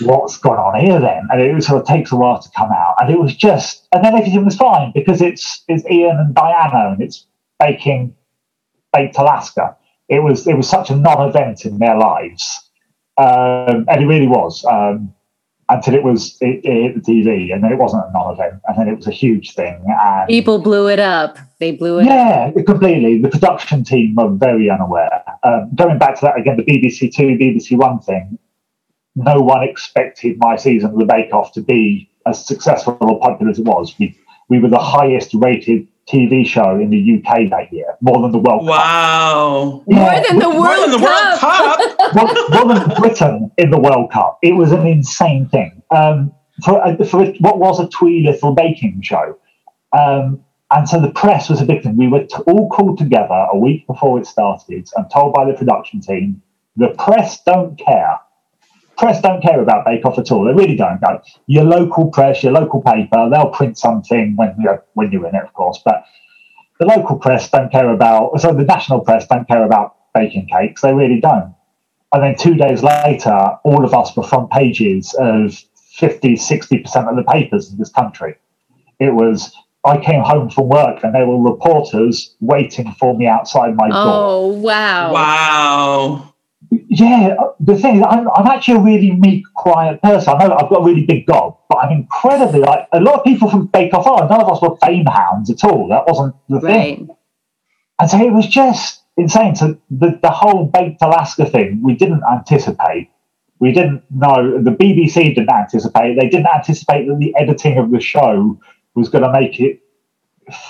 [0.00, 1.28] what's gone on here then?
[1.30, 2.94] And it sort of takes a while to come out.
[2.98, 6.90] And it was just, and then everything was fine because it's it's Ian and Diana
[6.92, 7.26] and it's
[7.58, 8.14] baking
[8.92, 9.76] baked Alaska.
[10.08, 12.67] It was it was such a non-event in their lives,
[13.18, 15.12] um, and it really was um,
[15.68, 18.78] until it was it, it, hit the TV, and then it wasn't a non-event, and
[18.78, 19.84] then it was a huge thing.
[19.86, 21.38] And people blew it up.
[21.58, 22.06] They blew it.
[22.06, 22.64] Yeah, up.
[22.64, 23.20] completely.
[23.20, 25.22] The production team were very unaware.
[25.42, 28.38] Um, going back to that again, the BBC Two, BBC One thing
[29.18, 33.50] no one expected my season of the Bake Off to be as successful or popular
[33.50, 33.94] as it was.
[33.98, 34.16] We,
[34.48, 38.38] we were the highest rated TV show in the UK that year, more than the
[38.38, 39.82] World wow.
[39.84, 39.86] Cup.
[39.86, 39.96] Wow.
[39.96, 42.14] More than the World more than the World Cup.
[42.14, 44.38] more, more, than Britain in the World Cup.
[44.42, 45.82] It was an insane thing.
[45.90, 46.32] Um,
[46.64, 49.38] for, uh, for what was a twee little baking show.
[49.96, 51.96] Um, and so the press was a big thing.
[51.96, 55.56] We were t- all called together a week before it started and told by the
[55.56, 56.42] production team
[56.76, 58.18] the press don't care
[58.98, 60.44] press don't care about Bake Off at all.
[60.44, 61.00] They really don't.
[61.00, 61.22] Go.
[61.46, 65.44] Your local press, your local paper, they'll print something when you're when you're in it,
[65.44, 65.80] of course.
[65.84, 66.04] But
[66.78, 68.40] the local press don't care about.
[68.40, 70.82] So the national press don't care about baking cakes.
[70.82, 71.54] They really don't.
[72.12, 75.54] And then two days later, all of us were front pages of
[75.96, 78.36] 50, 60% of the papers in this country.
[78.98, 83.76] It was, I came home from work and there were reporters waiting for me outside
[83.76, 83.98] my door.
[83.98, 85.12] Oh, wow.
[85.12, 86.34] Wow
[86.70, 90.34] yeah, the thing is, I'm, I'm actually a really meek, quiet person.
[90.34, 93.24] I know I've got a really big gob, but I'm incredibly like a lot of
[93.24, 94.28] people from Bake Off are.
[94.28, 95.88] None of us were fame hounds at all.
[95.88, 96.96] That wasn't the right.
[96.96, 97.08] thing.
[97.98, 99.56] And so it was just insane.
[99.56, 103.10] So the, the whole Baked Alaska thing, we didn't anticipate.
[103.60, 106.18] We didn't know, the BBC didn't anticipate.
[106.18, 108.60] They didn't anticipate that the editing of the show
[108.94, 109.80] was going to make it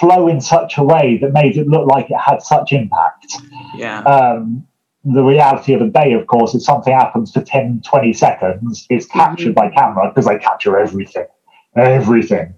[0.01, 3.35] flow in such a way that made it look like it had such impact.
[3.77, 4.01] Yeah.
[4.03, 4.68] Um,
[5.13, 9.07] the reality of a day, of course, if something happens for 10, 20 seconds, it's
[9.07, 9.69] captured mm-hmm.
[9.69, 11.27] by camera because they capture everything.
[11.77, 12.55] Everything.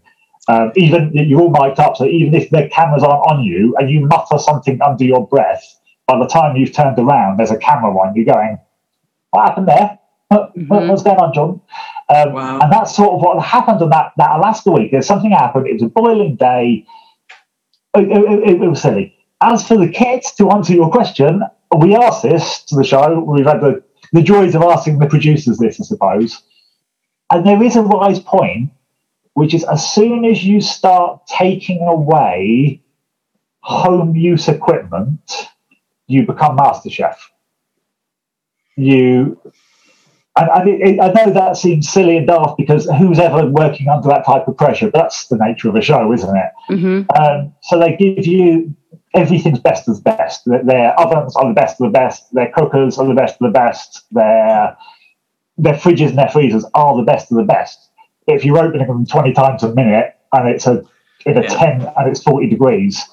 [0.48, 3.90] Um, even you're all mic'd up, so even if the cameras aren't on you and
[3.90, 5.62] you mutter something under your breath,
[6.06, 8.58] by the time you've turned around, there's a camera on you're going,
[9.30, 9.98] What happened there?
[10.28, 10.88] What, mm-hmm.
[10.88, 11.60] What's going on, John?
[12.08, 12.60] Um, wow.
[12.60, 14.90] And that's sort of what happened on that, that Alaska week.
[14.90, 15.66] There's something happened.
[15.66, 16.86] It was a boiling day.
[17.94, 19.16] It, it, it, it was silly.
[19.40, 21.42] As for the kits, to answer your question,
[21.76, 23.20] we asked this to the show.
[23.20, 26.42] We've had the, the joys of asking the producers this, I suppose.
[27.30, 28.70] And there is a wise point,
[29.34, 32.82] which is as soon as you start taking away
[33.60, 35.48] home use equipment,
[36.06, 37.16] you become MasterChef.
[38.76, 39.40] You,
[40.36, 43.88] and, and it, it, I know that seems silly and daft because who's ever working
[43.88, 44.90] under that type of pressure?
[44.90, 46.50] But that's the nature of a show, isn't it?
[46.70, 47.22] Mm-hmm.
[47.22, 48.74] Um, so they give you
[49.14, 50.42] everything's best as best.
[50.46, 52.32] Their ovens are the best of the best.
[52.32, 54.04] Their cookers are the best of the best.
[54.10, 54.76] Their
[55.58, 57.90] their fridges and their freezers are the best of the best.
[58.26, 60.84] If you're opening them 20 times a minute and it's a
[61.26, 61.48] in a yeah.
[61.48, 63.04] 10 and it's 40 degrees,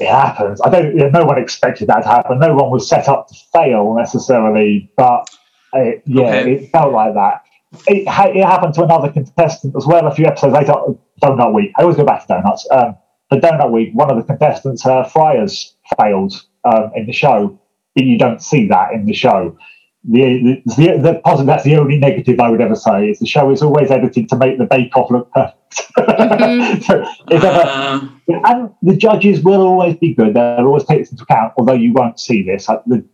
[0.00, 0.60] it happens.
[0.60, 0.96] I don't.
[0.96, 2.38] You know, no one expected that to happen.
[2.38, 5.28] No one was set up to fail necessarily, but
[5.74, 6.54] it, yeah, okay.
[6.54, 7.42] it felt like that.
[7.86, 10.74] It, it happened to another contestant as well a few episodes later.
[11.22, 11.72] Donut week.
[11.78, 12.66] I always go back to donuts.
[12.70, 12.96] Um,
[13.32, 17.58] the donut week, one of the contestants, her fryers failed um, in the show,
[17.94, 19.56] you don't see that in the show.
[20.04, 23.26] The, the, the, the positive, that's the only negative I would ever say is the
[23.26, 25.92] show is always edited to make the bake off look perfect.
[25.96, 26.80] Mm-hmm.
[26.82, 28.08] so ever, uh...
[28.28, 30.34] and the judges will always be good.
[30.34, 32.66] They'll always take this into account, although you won't see this.
[32.66, 33.06] The,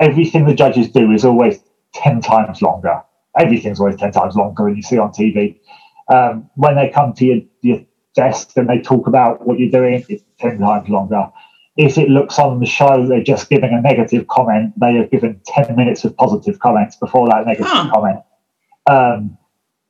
[0.00, 1.60] everything the judges do is always
[1.94, 3.00] 10 times longer.
[3.38, 5.60] Everything's always 10 times longer than you see on TV.
[6.12, 7.80] Um, when they come to your, your
[8.14, 11.30] desk and they talk about what you're doing, it's 10 times longer.
[11.76, 15.40] If it looks on the show, they're just giving a negative comment, they have given
[15.46, 17.90] 10 minutes of positive comments before that negative huh.
[17.90, 18.20] comment.
[18.90, 19.38] Um,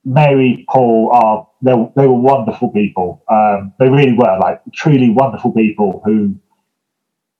[0.04, 3.22] Mary, Paul are they, they were wonderful people.
[3.28, 6.36] Um, they really were like truly wonderful people who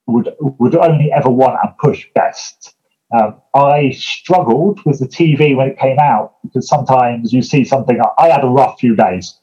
[0.07, 2.75] would would only ever want and push best.
[3.13, 8.01] Um, I struggled with the TV when it came out because sometimes you see something.
[8.17, 9.39] I had a rough few days.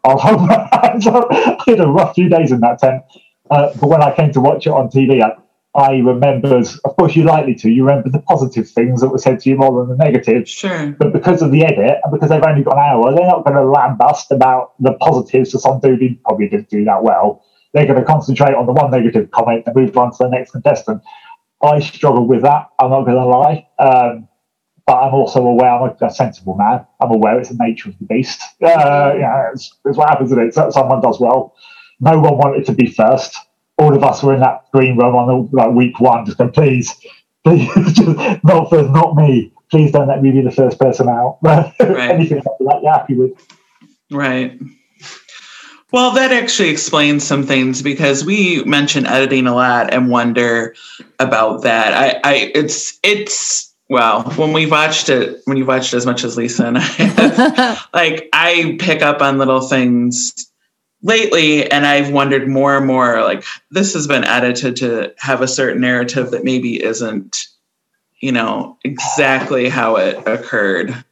[0.04, 3.02] I had a rough few days in that tent.
[3.50, 5.32] Uh, but when I came to watch it on TV, I,
[5.78, 9.40] I remembered, of course, you're likely to, you remember the positive things that were said
[9.40, 10.48] to you more than the negative.
[10.48, 10.92] Sure.
[10.92, 13.56] But because of the edit, and because they've only got an hour, they're not going
[13.56, 17.44] to lambast about the positives to some dude who probably didn't do that well.
[17.74, 20.52] They're going to concentrate on the one negative comment and move on to the next
[20.52, 21.02] contestant.
[21.62, 23.68] I struggle with that, I'm not going to lie.
[23.78, 24.27] Um,
[24.88, 26.84] but I'm also aware I'm a, sensible man.
[27.00, 28.42] I'm aware it's the nature of the beast.
[28.60, 30.54] Uh, yeah, it's, it's what happens in it.
[30.54, 31.54] So someone does well.
[32.00, 33.36] No one wanted to be first
[33.78, 36.50] all of us were in that green room on the, like week one, just going,
[36.50, 36.94] please,
[37.44, 39.52] please, just not first, not me.
[39.70, 41.38] Please don't let me be the first person out.
[41.42, 41.74] right.
[41.78, 43.32] Anything after that, you're happy with.
[44.10, 44.58] Right.
[45.92, 50.74] Well, that actually explains some things because we mention editing a lot and wonder
[51.18, 51.94] about that.
[51.94, 56.36] I, I, it's, it's, well, when we watched it, when you watched as much as
[56.36, 60.34] Lisa and I, like I pick up on little things
[61.00, 65.46] lately and i've wondered more and more like this has been edited to have a
[65.46, 67.46] certain narrative that maybe isn't
[68.20, 71.04] you know exactly how it occurred.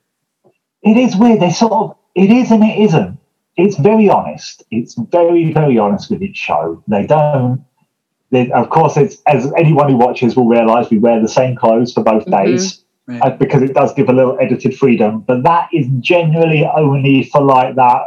[0.83, 1.41] It is weird.
[1.41, 3.19] They sort of it is and it isn't.
[3.57, 4.63] It's very honest.
[4.71, 6.83] It's very very honest with its show.
[6.89, 7.65] They don't
[8.37, 11.93] they, of course it's as anyone who watches will realize we wear the same clothes
[11.93, 12.45] for both mm-hmm.
[12.45, 13.23] days right.
[13.23, 17.43] uh, because it does give a little edited freedom but that is generally only for
[17.43, 18.03] like that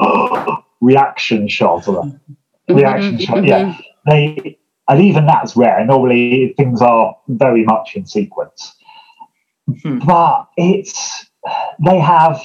[0.80, 2.74] reaction shot or mm-hmm.
[2.74, 3.36] reaction mm-hmm, shot.
[3.38, 3.46] Mm-hmm.
[3.46, 5.84] Yeah, they and even that's rare.
[5.84, 8.74] Normally things are very much in sequence,
[9.68, 9.98] mm-hmm.
[10.06, 11.26] but it's
[11.84, 12.40] they have.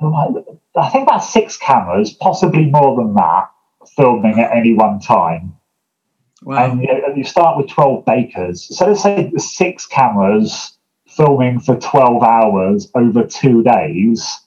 [0.00, 3.50] I think about six cameras, possibly more than that,
[3.96, 5.57] filming at any one time.
[6.42, 6.70] Wow.
[6.70, 8.76] And you, you start with 12 bakers.
[8.76, 14.40] So let's say six cameras filming for 12 hours over two days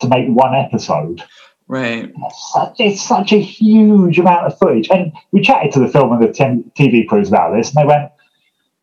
[0.00, 1.22] to make one episode.
[1.66, 2.12] Right.
[2.14, 4.88] It's such, it's such a huge amount of footage.
[4.90, 8.10] And we chatted to the film and the TV crews about this, and they went,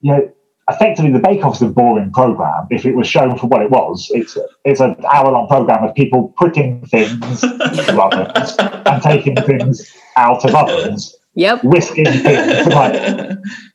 [0.01, 0.33] you know,
[0.69, 3.69] effectively the Bake Off is a boring program if it was shown for what it
[3.69, 4.09] was.
[4.13, 9.95] It's it's an hour long program of people putting things into ovens and taking things
[10.15, 11.15] out of ovens.
[11.35, 11.63] Yep.
[11.63, 12.05] Whisking.
[12.05, 12.93] Like,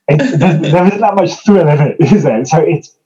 [0.09, 2.45] it, there, there isn't that much thrill in it, is there?
[2.45, 2.97] So it's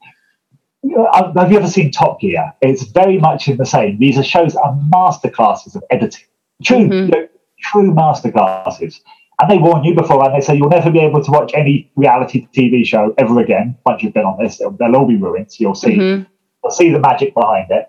[1.13, 2.53] have you ever seen Top Gear?
[2.63, 3.99] It's very much in the same.
[3.99, 6.27] These are shows that are masterclasses of editing,
[6.65, 6.93] true, mm-hmm.
[6.93, 7.29] you know,
[7.61, 9.01] true masterclasses.
[9.41, 11.91] And they warn you before, and they say you'll never be able to watch any
[11.97, 14.59] reality TV show ever again once you've been on this.
[14.59, 15.51] They'll, they'll all be ruined.
[15.51, 16.25] So you'll see, mm-hmm.
[16.63, 17.89] you'll see the magic behind it.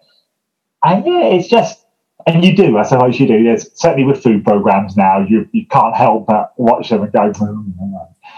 [0.84, 1.81] And yeah, it's just,
[2.28, 3.44] and you do, I suppose you do.
[3.44, 7.20] There's certainly with food programs now, you you can't help but watch them and go.
[7.20, 7.96] Mm-hmm.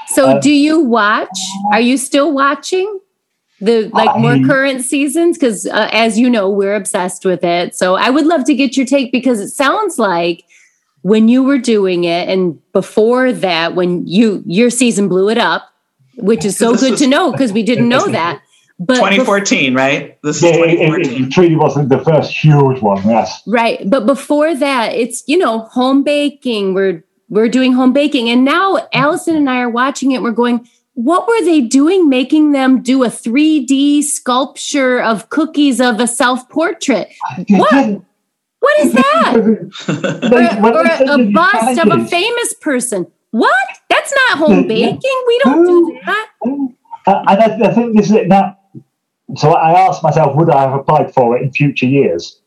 [0.07, 1.37] So, um, do you watch?
[1.71, 2.99] Are you still watching?
[3.63, 7.75] the like I, more current seasons because uh, as you know we're obsessed with it
[7.75, 10.43] so i would love to get your take because it sounds like
[11.01, 15.69] when you were doing it and before that when you your season blew it up
[16.17, 18.41] which is so good was, to know because we didn't know that
[18.85, 23.41] but 2014 right this is 2014 it, it, truly wasn't the first huge one yes
[23.47, 28.43] right but before that it's you know home baking we're we're doing home baking and
[28.43, 32.81] now allison and i are watching it we're going what were they doing making them
[32.81, 37.09] do a 3D sculpture of cookies of a self portrait?
[37.49, 38.01] What?
[38.59, 39.33] What is that?
[40.61, 43.07] or, or a, a bust of a famous person.
[43.31, 43.67] What?
[43.89, 45.23] That's not home baking.
[45.27, 46.29] We don't do that.
[47.05, 48.57] Uh, and I, I think this is it now.
[49.35, 52.41] So I asked myself, would I have applied for it in future years?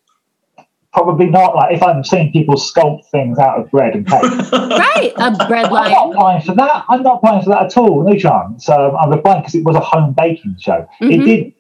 [0.97, 1.55] probably not.
[1.55, 5.12] Like if I'm seeing people sculpt things out of bread and cake, right?
[5.19, 5.93] A bread line.
[5.93, 6.85] I'm not applying for that.
[6.89, 8.03] I'm not applying for that at all.
[8.03, 8.68] No chance.
[8.68, 10.89] Um, I'm applying because it was a home baking show.
[11.01, 11.11] Mm-hmm.
[11.11, 11.53] It did.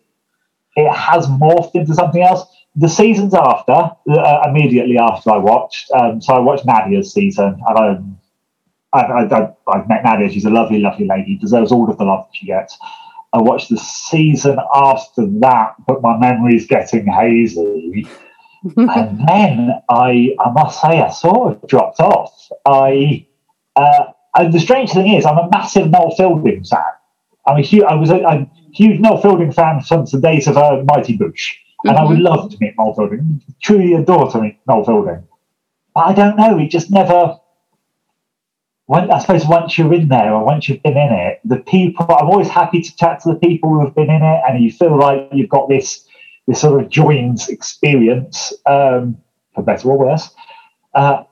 [0.76, 2.42] It has morphed into something else.
[2.76, 7.78] The seasons after, uh, immediately after I watched, um, so I watched Nadia's season, and
[8.92, 10.30] I, I, I, I've met Nadia.
[10.30, 11.38] She's a lovely, lovely lady.
[11.38, 12.76] Deserves all of the love that she gets.
[13.32, 18.08] I watched the season after that, but my memory's getting hazy
[18.76, 22.48] and then I, I must say, I sort of dropped off.
[22.64, 23.26] I,
[23.76, 24.06] uh,
[24.36, 26.80] and the strange thing is, I'm a massive Noel Fielding fan.
[27.46, 30.56] I'm a huge, I was a, a huge Noel Fielding fan since the days of
[30.56, 31.54] uh, Mighty Boosh,
[31.84, 32.06] and mm-hmm.
[32.06, 33.42] I would love to meet Noel Fielding.
[33.62, 35.28] Truly adore to meet Noel Fielding,
[35.94, 36.58] but I don't know.
[36.58, 37.38] It just never.
[38.86, 42.06] When, I suppose once you're in there or once you've been in it, the people.
[42.08, 44.70] I'm always happy to chat to the people who have been in it, and you
[44.70, 46.06] feel like you've got this
[46.46, 49.18] this sort of joined experience, um,
[49.54, 50.30] for better or worse.
[50.94, 51.24] Uh,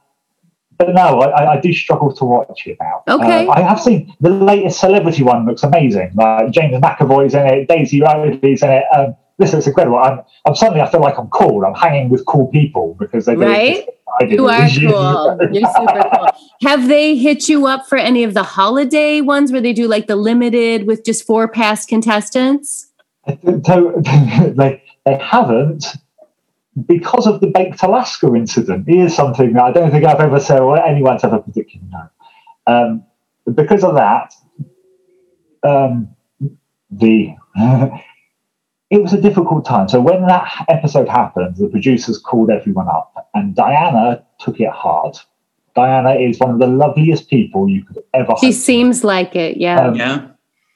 [0.76, 3.04] but no, I, I, do struggle to watch it now.
[3.08, 3.46] Okay.
[3.46, 6.10] Uh, I have seen the latest celebrity one looks amazing.
[6.14, 8.84] Like James McAvoy's in it, Daisy Ridley's in it.
[8.92, 9.98] Um, this looks incredible.
[9.98, 11.64] I'm, I'm suddenly I feel like I'm cool.
[11.64, 13.88] I'm hanging with cool people because they right.
[14.28, 15.38] You are cool.
[15.52, 16.28] You're super cool.
[16.62, 20.06] Have they hit you up for any of the holiday ones where they do like
[20.06, 22.90] the limited with just four past contestants?
[23.64, 23.94] So,
[24.56, 25.86] they, they haven't,
[26.86, 30.60] because of the Baked Alaska incident, is something that I don't think I've ever said
[30.60, 32.10] or anyone's ever particularly known.
[32.66, 33.04] Um,
[33.54, 34.34] because of that,
[35.62, 36.14] um,
[36.90, 37.34] the
[38.90, 39.88] it was a difficult time.
[39.88, 45.16] So when that episode happened, the producers called everyone up, and Diana took it hard.
[45.74, 48.34] Diana is one of the loveliest people you could ever.
[48.40, 50.28] She seems like it, yeah, um, yeah,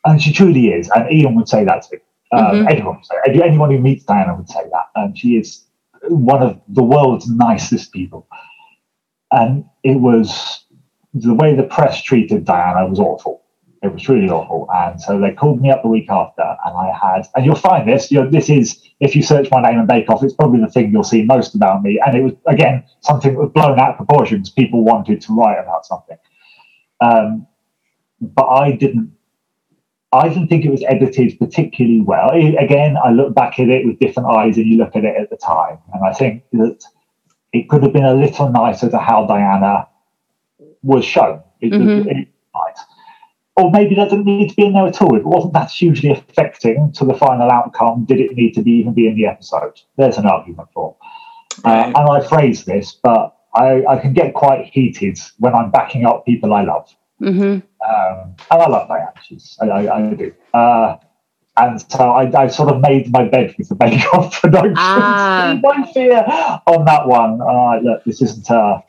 [0.04, 0.90] and she truly is.
[0.94, 1.98] And Iain would say that too.
[2.30, 2.68] Um, mm-hmm.
[2.68, 4.86] Anyone, anyone who meets Diana would say that.
[4.94, 5.64] And she is
[6.08, 8.26] one of the world's nicest people.
[9.30, 10.64] And it was
[11.14, 13.37] the way the press treated Diana was awful.
[13.82, 14.66] It was really awful.
[14.72, 17.88] And so they called me up the week after, and I had, and you'll find
[17.88, 20.60] this, you know, this is, if you search my name and Bake Off, it's probably
[20.60, 22.00] the thing you'll see most about me.
[22.04, 24.50] And it was, again, something that was blown out of proportions.
[24.50, 26.16] People wanted to write about something.
[27.00, 27.46] Um,
[28.20, 29.12] but I didn't
[30.12, 32.30] I didn't think it was edited particularly well.
[32.30, 35.28] again, I look back at it with different eyes and you look at it at
[35.28, 35.78] the time.
[35.92, 36.82] And I think that
[37.52, 39.86] it could have been a little nicer to how Diana
[40.82, 41.42] was shown.
[41.60, 42.08] It, mm-hmm.
[42.08, 42.28] it,
[43.58, 45.16] or maybe that didn't need to be in there at all.
[45.16, 48.70] If it wasn't that hugely affecting to the final outcome, did it need to be
[48.70, 49.80] even be in the episode?
[49.96, 50.96] There's an argument for.
[51.64, 56.06] Uh, and I phrase this, but I, I can get quite heated when I'm backing
[56.06, 56.88] up people I love.
[57.20, 57.42] Mm-hmm.
[57.42, 59.58] Um, and I love my actors.
[59.60, 60.32] I, I, I do.
[60.54, 60.96] Uh,
[61.56, 64.74] and so I, I, sort of made my bed with the Bake Off production.
[64.76, 65.58] Ah.
[65.60, 66.24] my fear
[66.66, 67.40] on that one.
[67.40, 68.48] Uh, look, this isn't.
[68.48, 68.82] Uh,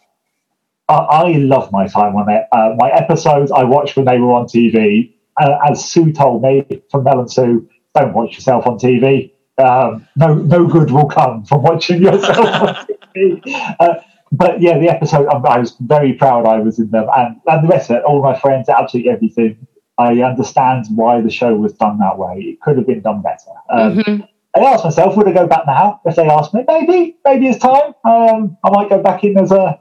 [0.90, 2.46] I, I love my time on it.
[2.52, 5.14] Uh, my episodes I watched when they were on TV.
[5.38, 9.32] Uh, as Sue told me from Mel and Sue, don't watch yourself on TV.
[9.58, 13.76] Um, no, no good will come from watching yourself on TV.
[13.80, 13.96] Uh,
[14.32, 17.08] but yeah, the episode, I was very proud I was in them.
[17.16, 19.68] And, and the rest of it, all my friends, absolutely everything.
[19.98, 22.38] I understand why the show was done that way.
[22.40, 23.52] It could have been done better.
[23.70, 24.24] Um, mm-hmm.
[24.56, 26.02] I asked myself, would I go back now?
[26.06, 27.94] If they asked me, maybe, maybe it's time.
[28.06, 29.80] Um, I might go back in as a,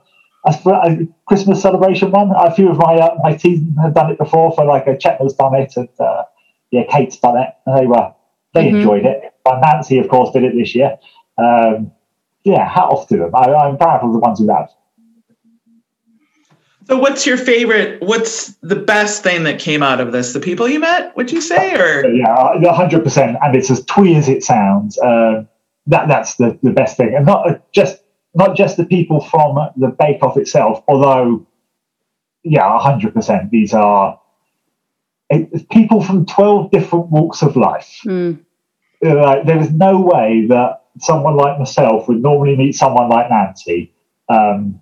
[0.57, 2.31] a Christmas celebration one.
[2.37, 4.53] A few of my uh, my team have done it before.
[4.53, 6.25] For like a Chetna's done it, and uh,
[6.71, 8.13] yeah, Kate's done it, and they were
[8.55, 8.77] they mm-hmm.
[8.77, 9.35] enjoyed it.
[9.45, 10.99] But Nancy, of course, did it this year.
[11.37, 11.93] Um,
[12.45, 13.35] yeah, hat off to them.
[13.35, 14.71] I, I'm proud of the ones who have.
[16.87, 18.03] So, what's your favorite?
[18.03, 20.33] What's the best thing that came out of this?
[20.33, 23.37] The people you met, would you say, or yeah, hundred percent.
[23.43, 24.99] And it's as twee as it sounds.
[24.99, 25.45] Uh,
[25.89, 27.99] that that's the, the best thing, and not just
[28.39, 30.83] not just the people from the Bake Off itself.
[30.89, 31.47] Although,
[32.45, 33.51] yeah, hundred percent.
[33.51, 34.19] These are
[35.29, 38.01] it, people from twelve different walks of life.
[38.05, 38.45] Mm.
[39.03, 43.93] Like, there is no way that someone like myself would normally meet someone like Nancy,
[44.29, 44.81] um,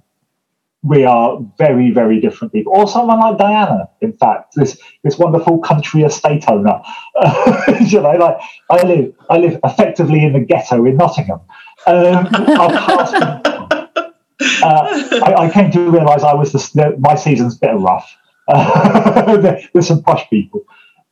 [0.83, 2.73] we are very, very different people.
[2.75, 6.81] Or someone like Diana, in fact, this this wonderful country estate owner.
[7.81, 8.39] you know, like
[8.71, 11.41] I live, I live effectively in the ghetto in Nottingham.
[11.87, 13.36] Um, uh,
[15.23, 18.17] I, I, came to realise I was the, the, my season's a bit rough.
[18.49, 20.63] Uh, there's some posh people,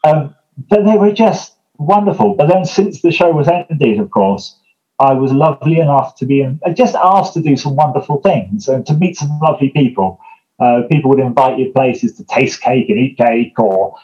[0.04, 0.32] um,
[0.70, 2.34] but they were just wonderful.
[2.34, 4.56] But then since the show was ended, of course,
[5.00, 8.86] I was lovely enough to be in, just asked to do some wonderful things and
[8.86, 10.20] to meet some lovely people.
[10.60, 13.96] Uh, people would invite you places to taste cake and eat cake, or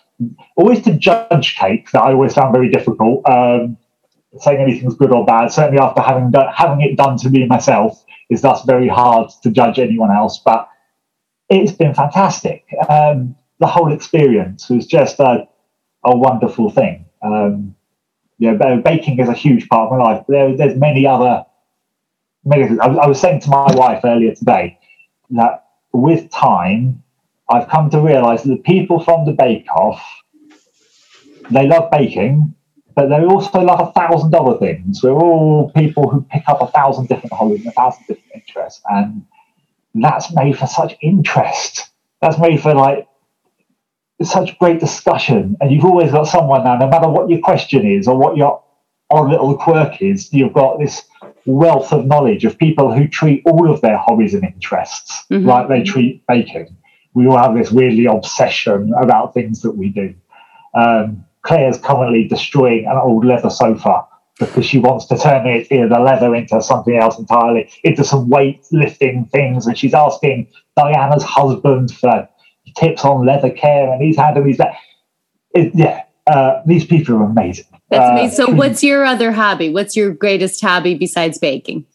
[0.56, 1.88] always to judge cake.
[1.92, 3.28] That I always found very difficult.
[3.28, 3.76] Um,
[4.38, 8.04] saying anything's good or bad, certainly after having done, having it done to me myself,
[8.30, 10.40] is thus very hard to judge anyone else.
[10.44, 10.68] But
[11.48, 12.64] it's been fantastic.
[12.88, 15.46] Um, the whole experience was just a,
[16.04, 17.04] a wonderful thing.
[17.22, 17.74] Um,
[18.40, 20.24] know, baking is a huge part of my life.
[20.28, 21.44] There, there's many other,
[22.44, 22.78] many.
[22.80, 24.78] I, I was saying to my wife earlier today
[25.30, 27.02] that with time,
[27.48, 30.02] I've come to realise that the people from the Bake Off,
[31.50, 32.54] they love baking,
[33.00, 35.02] but they also love a thousand other things.
[35.02, 38.82] We're all people who pick up a thousand different hobbies and a thousand different interests,
[38.90, 39.24] and
[39.94, 41.88] that's made for such interest.
[42.20, 43.08] That's made for like
[44.22, 48.06] such great discussion, and you've always got someone now, no matter what your question is
[48.06, 48.62] or what your
[49.08, 51.02] odd little quirk is, you've got this
[51.46, 55.46] wealth of knowledge of people who treat all of their hobbies and interests mm-hmm.
[55.46, 56.76] like they treat baking.
[57.14, 60.14] We all have this weirdly obsession about things that we do.
[60.74, 64.06] Um, Claire's currently destroying an old leather sofa
[64.38, 68.02] because she wants to turn it, you know, the leather into something else entirely, into
[68.02, 69.66] some weight lifting things.
[69.66, 72.28] And she's asking Diana's husband for
[72.76, 74.60] tips on leather care, and he's handling these.
[75.54, 77.66] It, yeah, uh, these people are amazing.
[77.90, 78.36] That's uh, amazing.
[78.36, 79.68] So, what's your other hobby?
[79.70, 81.86] What's your greatest hobby besides baking?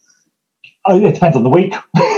[0.86, 1.74] Oh, it depends on the week.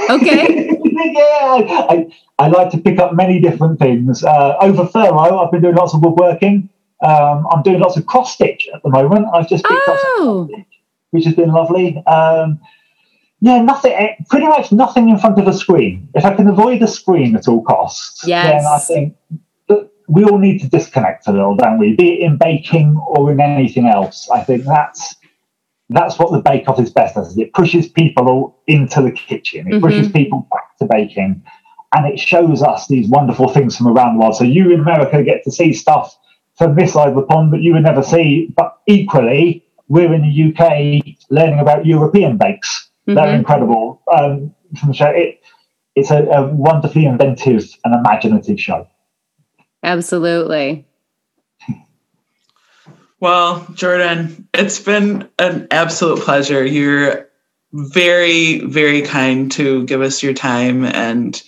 [0.09, 0.69] Okay.
[0.83, 2.07] yeah, I,
[2.37, 4.23] I, like to pick up many different things.
[4.23, 6.69] Uh, over furlough, I've been doing lots of woodworking.
[7.01, 9.27] Um, I'm doing lots of cross stitch at the moment.
[9.33, 10.49] I've just picked oh.
[10.51, 10.65] up
[11.11, 12.03] which has been lovely.
[12.05, 12.59] Um,
[13.39, 13.93] yeah, nothing.
[13.93, 16.09] Eh, pretty much nothing in front of a screen.
[16.15, 18.63] If I can avoid a screen at all costs, yes.
[18.63, 19.15] then I think
[20.07, 21.95] we all need to disconnect a little, don't we?
[21.95, 24.29] Be it in baking or in anything else.
[24.29, 25.15] I think that's
[25.89, 27.37] that's what the Bake Off is best at.
[27.37, 29.67] It pushes people into the kitchen.
[29.67, 29.85] It mm-hmm.
[29.85, 31.43] pushes people back to baking,
[31.93, 34.35] and it shows us these wonderful things from around the world.
[34.35, 36.17] So you in America get to see stuff
[36.57, 38.53] from this side of the pond that you would never see.
[38.55, 42.89] But equally, we're in the UK learning about European bakes.
[43.07, 43.15] Mm-hmm.
[43.15, 44.01] They're incredible.
[44.13, 45.41] Um, from the show, it,
[45.95, 48.87] it's a, a wonderfully inventive and imaginative show.
[49.83, 50.85] Absolutely.
[53.19, 56.63] Well, Jordan, it's been an absolute pleasure.
[56.63, 57.27] You're
[57.73, 61.41] very, very kind to give us your time and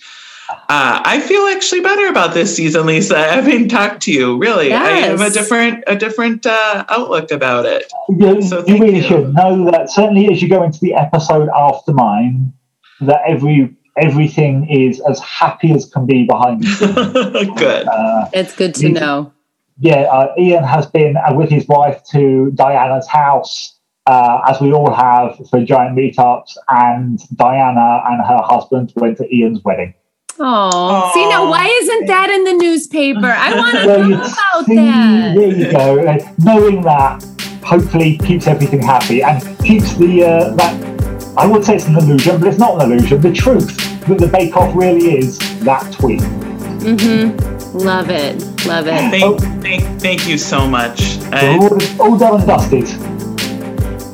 [0.50, 3.16] uh, I feel actually better about this season, Lisa.
[3.16, 4.82] Having talked to you, really, yes.
[4.82, 7.92] I have a different a different uh, outlook about it.
[8.08, 9.02] You, so you really you.
[9.02, 9.90] should know that.
[9.90, 12.52] Certainly, as you go into the episode after mine,
[13.00, 17.86] that every everything is as happy as can be behind the good.
[17.86, 19.32] Uh, it's good to know.
[19.78, 23.76] Yeah, uh, Iain has been uh, with his wife to Diana's house.
[24.06, 29.24] Uh, as we all have for giant meetups, and Diana and her husband went to
[29.24, 29.94] Iain's wedding.
[30.42, 33.26] Oh, see now, why isn't that in the newspaper?
[33.26, 35.34] I want to well, know about see, that.
[35.36, 36.06] There you go.
[36.06, 37.22] Uh, knowing that
[37.62, 42.38] hopefully keeps everything happy and keeps the uh, that I would say it's an illusion,
[42.38, 43.20] but it's not an illusion.
[43.20, 43.76] The truth
[44.06, 46.20] that the Bake Off really is that tweet.
[46.20, 47.76] Mm-hmm.
[47.76, 48.40] Love it.
[48.66, 49.10] Love it.
[49.10, 49.38] Thank, oh.
[49.60, 51.18] thank, thank you so much.
[51.34, 52.88] all, all done and dusted.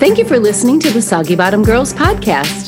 [0.01, 2.66] Thank you for listening to the Soggy Bottom Girls podcast.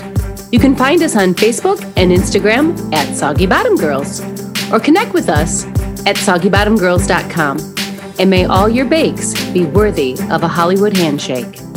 [0.50, 4.22] You can find us on Facebook and Instagram at Soggy Bottom Girls
[4.72, 5.66] or connect with us
[6.06, 7.74] at soggybottomgirls.com.
[8.18, 11.67] And may all your bakes be worthy of a Hollywood handshake.